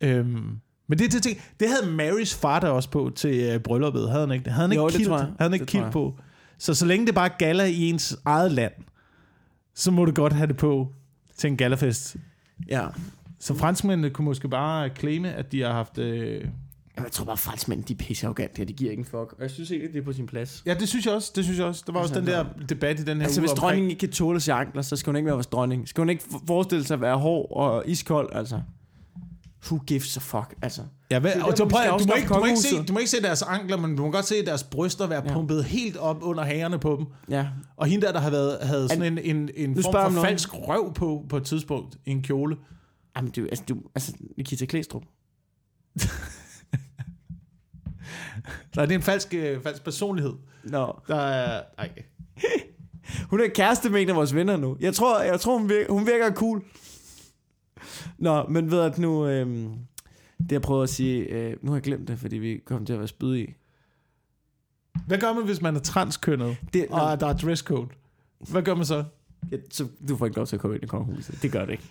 [0.00, 4.10] Øhm, men det, det, det, det havde Marys far der også på til øh, brylluppet.
[4.10, 4.52] Havde han ikke det?
[4.52, 5.08] Havde han ikke Jo, det kilt?
[5.08, 5.24] tror jeg.
[5.26, 6.18] Havde han ikke Det tror kilt på?
[6.58, 8.72] Så så længe det bare er gala i ens eget land,
[9.74, 10.92] så må du godt have det på
[11.36, 12.16] til en galafest.
[12.68, 12.86] Ja.
[13.38, 15.98] Så franskmændene kunne måske bare claime, at de har haft...
[15.98, 16.44] Øh...
[16.96, 19.14] Jeg tror bare, franskmænd, de er pisse arrogante, og de giver ikke en fuck.
[19.14, 20.62] Og jeg synes ikke, det er på sin plads.
[20.66, 21.32] Ja, det synes jeg også.
[21.36, 21.82] Det synes jeg også.
[21.86, 24.00] Der var også den Altså, der debat i den her Altså, uge hvis dronningen ikke
[24.00, 25.88] kan tåle sig ankler, så skal hun ikke være vores dronning.
[25.88, 28.60] Skal hun ikke forestille sig at være hård og iskold, altså?
[29.70, 30.82] Who gives a fuck, altså?
[31.10, 32.84] Ja, hvad, Det er og der, så prøv, du, må ikke, du, må ikke se,
[32.84, 35.32] du må ikke se deres ankler, men du må godt se deres bryster være Ja.
[35.32, 37.06] pumpet helt op under hagerne på dem.
[37.30, 37.46] Ja.
[37.76, 40.28] Og hende der, der har været, havde sådan en, en, en form for noget.
[40.28, 42.56] falsk røv på, på et tidspunkt i en kjole.
[43.16, 45.02] Jamen, du, altså, du, altså, Nikita Klæstrup.
[48.76, 50.32] Nej, det er en falsk, øh, falsk personlighed.
[50.64, 51.00] Nå.
[51.08, 51.62] Der er...
[51.78, 51.90] Ej.
[53.30, 54.76] Hun er kæreste med en af vores venner nu.
[54.80, 56.62] Jeg tror, jeg tror hun, virker, hun virker cool.
[58.18, 59.26] Nå, men ved at nu...
[59.26, 59.74] Øhm,
[60.38, 61.20] det jeg prøver at sige...
[61.20, 63.54] Øh, nu har jeg glemt det, fordi vi kom til at være spydige i.
[65.06, 67.88] Hvad gør man, hvis man er transkønnet, Det, og der er dresscode?
[68.50, 69.04] Hvad gør man så?
[69.52, 71.42] Ja, så du får ikke lov til at komme ind i kongehuset.
[71.42, 71.84] Det gør det ikke.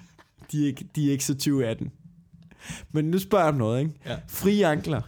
[0.51, 1.91] De er ikke, de er ikke så 2018.
[2.91, 3.91] Men nu spørger jeg om noget, ikke?
[4.05, 4.17] Ja.
[4.27, 5.01] Frie ankler,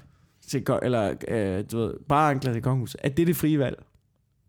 [0.47, 2.99] til, eller øh, du ved, bare ankler til kongehuset.
[3.03, 3.83] Er det det frie valg?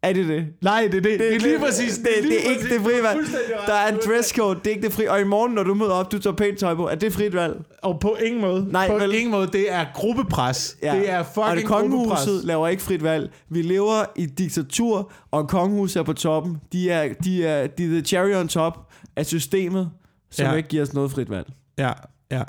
[0.03, 0.47] Er det det?
[0.63, 1.05] Nej, det er det.
[1.05, 1.99] Det, det er lige præcis.
[1.99, 3.19] Det, det, det er ikke det frie valg.
[3.67, 5.11] Der er en dresscode, det er ikke det frie.
[5.11, 6.89] Og i morgen, når du møder op, du tager pænt tøj på.
[6.89, 7.65] Er det frit valg?
[7.83, 8.69] Og på ingen måde.
[8.71, 9.15] Nej, på vel?
[9.15, 9.47] ingen måde.
[9.47, 10.77] Det er gruppepres.
[10.83, 10.97] Ja.
[10.97, 12.01] Det er Og fucking det gruppepres.
[12.01, 13.33] kongehuset laver ikke frit valg.
[13.49, 16.57] Vi lever i diktatur, og kongehuset er på toppen.
[16.73, 19.91] De er, de er, de er the cherry on top af systemet,
[20.31, 20.53] som ja.
[20.53, 21.47] ikke giver os noget frit valg.
[21.79, 21.93] Ja,
[22.31, 22.43] ja.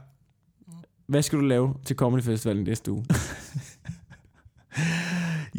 [1.08, 3.06] Hvad skal du lave til Comedy Festivalen næste uge?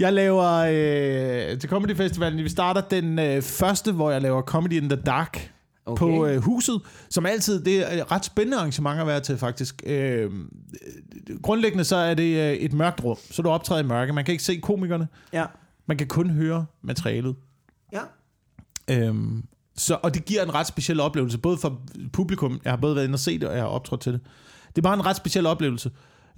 [0.00, 4.72] Jeg laver øh, til Comedy Festivalen, vi starter den øh, første, hvor jeg laver Comedy
[4.72, 5.52] in the Dark
[5.86, 5.98] okay.
[5.98, 6.80] på øh, huset,
[7.10, 9.82] som altid, det er et ret spændende arrangement at være til faktisk.
[9.86, 10.30] Øh,
[11.42, 14.12] grundlæggende så er det øh, et mørkt rum, så du optræder i mørke.
[14.12, 15.44] Man kan ikke se komikerne, ja.
[15.86, 17.36] man kan kun høre materialet.
[17.92, 18.00] Ja.
[18.90, 19.44] Øhm,
[19.76, 21.80] Så, og det giver en ret speciel oplevelse, både for
[22.12, 24.20] publikum, jeg har både været inde og set det, og jeg har optrådt til det.
[24.68, 25.90] Det er bare en ret speciel oplevelse.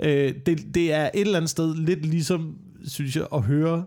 [0.02, 3.84] Øh, det, det er et eller andet sted lidt ligesom, synes jeg, at høre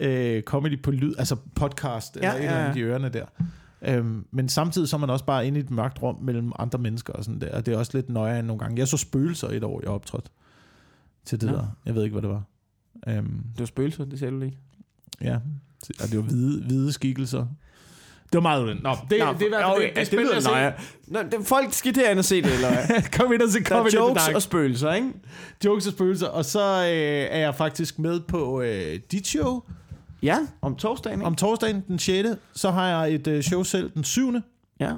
[0.00, 2.64] øh, comedy på lyd, altså podcast, eller Ja, et ja, eller ja.
[2.64, 3.26] andet i ørerne der.
[3.82, 6.78] Øhm, men samtidig så er man også bare inde i et mørkt rum mellem andre
[6.78, 8.78] mennesker og sådan der, og det er også lidt nøje nogle gange.
[8.78, 10.30] Jeg så spøgelser et år, jeg optrådte
[11.24, 11.56] til det Nå.
[11.56, 11.66] der.
[11.86, 12.42] Jeg ved ikke, hvad det var.
[13.08, 14.58] Øhm, Det var spøgelser, det sagde du lige.
[15.20, 15.34] ja,
[16.02, 17.46] og det var hvide, hvide skikkelser.
[18.32, 18.82] Det var meget udendt.
[18.82, 20.42] Nå, det, det, er i hvert fald okay, det, det er det spændende lyder at
[20.42, 20.50] se.
[20.50, 20.74] nøje.
[21.06, 22.70] Nå, det, folk skal derinde og se det, eller?
[23.18, 25.12] Kom ind og se Der er Comedy jokes og spøgelser, ikke?
[25.64, 26.26] jokes og spøgelser.
[26.26, 26.86] Og så øh,
[27.30, 29.62] er jeg faktisk med på øh, dit show
[30.22, 31.26] Ja, om torsdagen, ikke?
[31.26, 32.28] om torsdagen den 6.
[32.54, 34.34] Så har jeg et øh, show selv den 7.
[34.80, 34.94] Ja.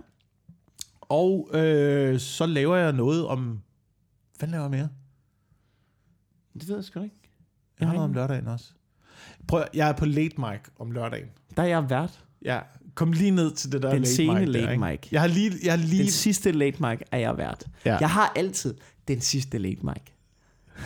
[1.01, 3.61] Og øh, så laver jeg noget om...
[4.39, 4.89] Hvad laver jeg mere?
[6.55, 7.15] Det ved jeg sgu ikke.
[7.81, 8.65] Jeg har noget om lørdagen også.
[9.49, 11.29] Prøv, jeg er på late mic om lørdagen.
[11.57, 12.25] Der er jeg vært.
[12.45, 12.61] Ja,
[12.99, 14.41] kom lige ned til det der Den late sene mic.
[14.47, 14.85] der, late ikke?
[14.85, 14.99] mic.
[15.13, 15.53] Jeg har lige...
[15.65, 17.65] Jeg har lige Den sidste late mic er jeg vært.
[17.85, 17.97] Ja.
[17.97, 18.75] Jeg har altid
[19.09, 20.03] den sidste late mic.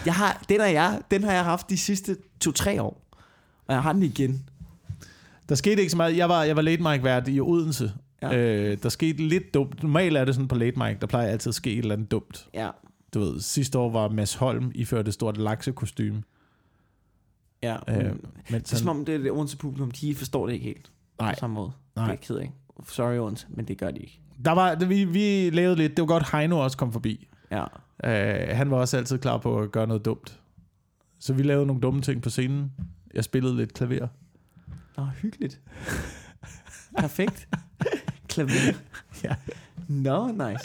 [0.07, 3.07] Jeg har, den, er jeg, den har jeg haft de sidste to-tre år.
[3.67, 4.49] Og jeg har den igen.
[5.49, 6.17] Der skete ikke så meget.
[6.17, 7.93] Jeg var, jeg var late mic vært i Odense.
[8.23, 8.37] Ja.
[8.37, 9.83] Øh, der skete lidt dumt.
[9.83, 12.11] Normalt er det sådan på late mic, der plejer altid at ske et eller andet
[12.11, 12.49] dumt.
[12.55, 12.71] Ja.
[13.15, 16.23] Du ved, sidste år var Mads Holm iført et stort laksekostyme.
[17.63, 17.77] ja.
[17.89, 18.13] Øh,
[18.51, 20.91] mens det er som om det, det Odense publikum, de forstår det ikke helt.
[21.23, 21.35] Nej.
[21.35, 21.73] På samme måde.
[21.97, 22.07] Nej.
[22.07, 22.53] Det er ked af.
[22.89, 24.21] Sorry Odense, men det gør de ikke.
[24.45, 25.97] der var, vi, vi lavede lidt.
[25.97, 27.29] Det var godt, Heino også kom forbi.
[27.51, 27.65] Ja.
[28.05, 30.41] Øh, han var også altid klar på at gøre noget dumt.
[31.19, 32.73] Så vi lavede nogle dumme ting på scenen.
[33.15, 34.09] Jeg spillede lidt klaver.
[34.97, 35.61] Nå, hyggeligt.
[36.99, 37.49] Perfekt.
[38.29, 38.51] Klaver.
[39.25, 39.35] Ja.
[39.89, 40.65] Nå, no, nice.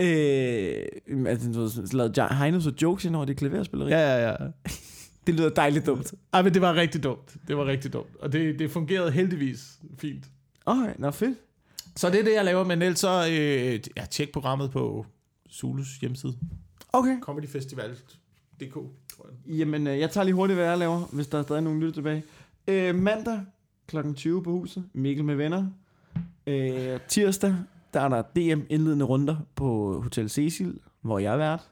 [0.00, 3.90] Øh, altså, du ved, lavede Heino så jokes ind over det klaverspilleri?
[3.90, 4.36] Ja, ja, ja.
[5.28, 6.14] Det lyder dejligt dumt.
[6.32, 7.36] Ej, men det var rigtig dumt.
[7.48, 8.16] Det var rigtig dumt.
[8.20, 10.24] Og det, det fungerede heldigvis fint.
[10.66, 11.38] Okay, nå fedt.
[11.96, 12.64] Så det er det, jeg laver.
[12.64, 15.06] Men ellers så øh, ja, tjek programmet på
[15.50, 16.34] Zulus hjemmeside.
[16.92, 17.20] Okay.
[17.20, 19.56] Comedyfestival.dk, tror jeg.
[19.56, 21.94] Jamen, øh, jeg tager lige hurtigt, hvad jeg laver, hvis der er stadig nogen lytter
[21.94, 22.24] tilbage.
[22.68, 23.40] Øh, mandag
[23.86, 24.12] kl.
[24.12, 24.84] 20 på huset.
[24.92, 25.66] Mikkel med venner.
[26.46, 27.54] Øh, tirsdag,
[27.94, 31.68] der er der DM indledende runder på Hotel Cecil, hvor jeg er vært.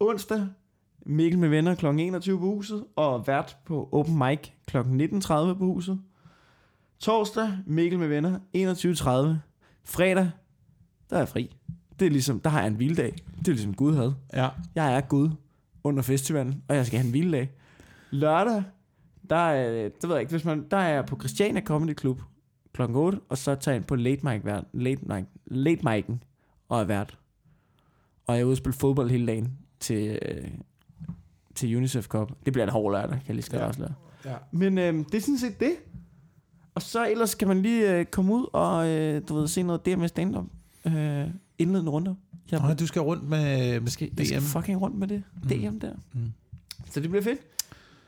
[0.00, 0.46] Onsdag,
[1.06, 1.86] Mikkel med venner kl.
[1.86, 4.76] 21 på huset, og vært på Open Mic kl.
[4.76, 6.00] 19.30 på huset.
[6.98, 9.38] Torsdag, Mikkel med venner, 21.30.
[9.84, 10.30] Fredag,
[11.10, 11.56] der er jeg fri.
[11.98, 13.14] Det er ligesom, der har jeg en hviledag.
[13.38, 14.14] Det er ligesom Gud havde.
[14.32, 14.48] Ja.
[14.74, 15.30] Jeg er Gud
[15.84, 17.50] under festivalen, og jeg skal have en hviledag.
[18.10, 18.62] Lørdag,
[19.30, 22.22] der er, det ved jeg ikke, hvis man, der er jeg på Christiania Comedy Club
[22.72, 22.82] kl.
[22.82, 26.14] 8, og så tager jeg ind på late mic, vært, late mic, late mic'en
[26.68, 27.18] og er vært.
[28.26, 30.50] Og jeg er ude og spille fodbold hele dagen til, øh,
[31.54, 32.32] til UNICEF Cup.
[32.44, 33.62] Det bliver en hård lørdag, kan jeg lige skal Ja.
[33.62, 33.68] ja.
[33.68, 33.94] afsløre.
[34.24, 34.34] ja.
[34.52, 35.72] Men øh, det er sådan set det.
[36.74, 39.86] Og så ellers kan man lige øh, komme ud og øh, du ved, se noget
[39.86, 40.44] der med stand-up.
[40.86, 41.26] Øh,
[41.58, 42.14] indledende runder.
[42.50, 44.44] Jeg, Nå, du skal rundt med, med skal, jeg skal DM.
[44.44, 45.22] fucking rundt med det.
[45.42, 45.48] Mm.
[45.48, 45.92] DM der.
[46.12, 46.32] Mm.
[46.90, 47.38] Så det bliver fedt.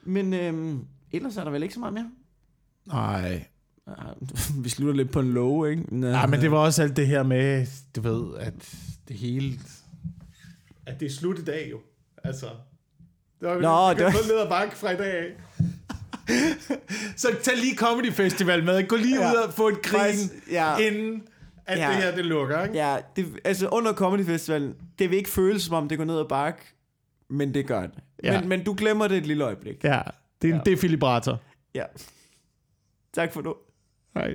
[0.03, 2.11] Men øhm, ellers er der vel ikke så meget mere.
[2.87, 3.45] Nej.
[3.87, 4.15] Ah,
[4.65, 5.97] Vi slutter lidt på en low, ikke?
[5.97, 6.07] Nå.
[6.07, 7.67] Ja, men det var også alt det her med,
[7.97, 8.77] du ved, at
[9.09, 9.59] det hele...
[10.87, 11.79] At det er slut i dag jo.
[12.25, 12.47] Altså...
[13.45, 15.27] Det var, Nå, vi det var- få ned ad bakke fra i dag af.
[17.17, 18.89] Så tag lige Comedy Festival med.
[18.89, 19.31] Gå lige Ja.
[19.33, 20.15] ud og få et grin,
[20.51, 20.77] ja.
[20.77, 21.23] inden
[21.67, 21.89] at Ja.
[21.89, 22.63] det her det lukker.
[22.63, 22.75] Ikke?
[22.75, 26.19] Ja, det, altså under Comedy Festivalen, det vil ikke føles som om det går ned
[26.19, 26.61] ad bakke,
[27.31, 27.91] men det gør det.
[28.25, 28.41] Ja.
[28.41, 29.85] Men, men du glemmer det et lille øjeblik.
[29.85, 30.01] Ja,
[30.43, 30.71] det er en Ja.
[30.71, 31.39] defibrillator.
[31.75, 31.85] Ja.
[33.15, 33.55] Tak for nu.
[34.15, 34.35] Nej.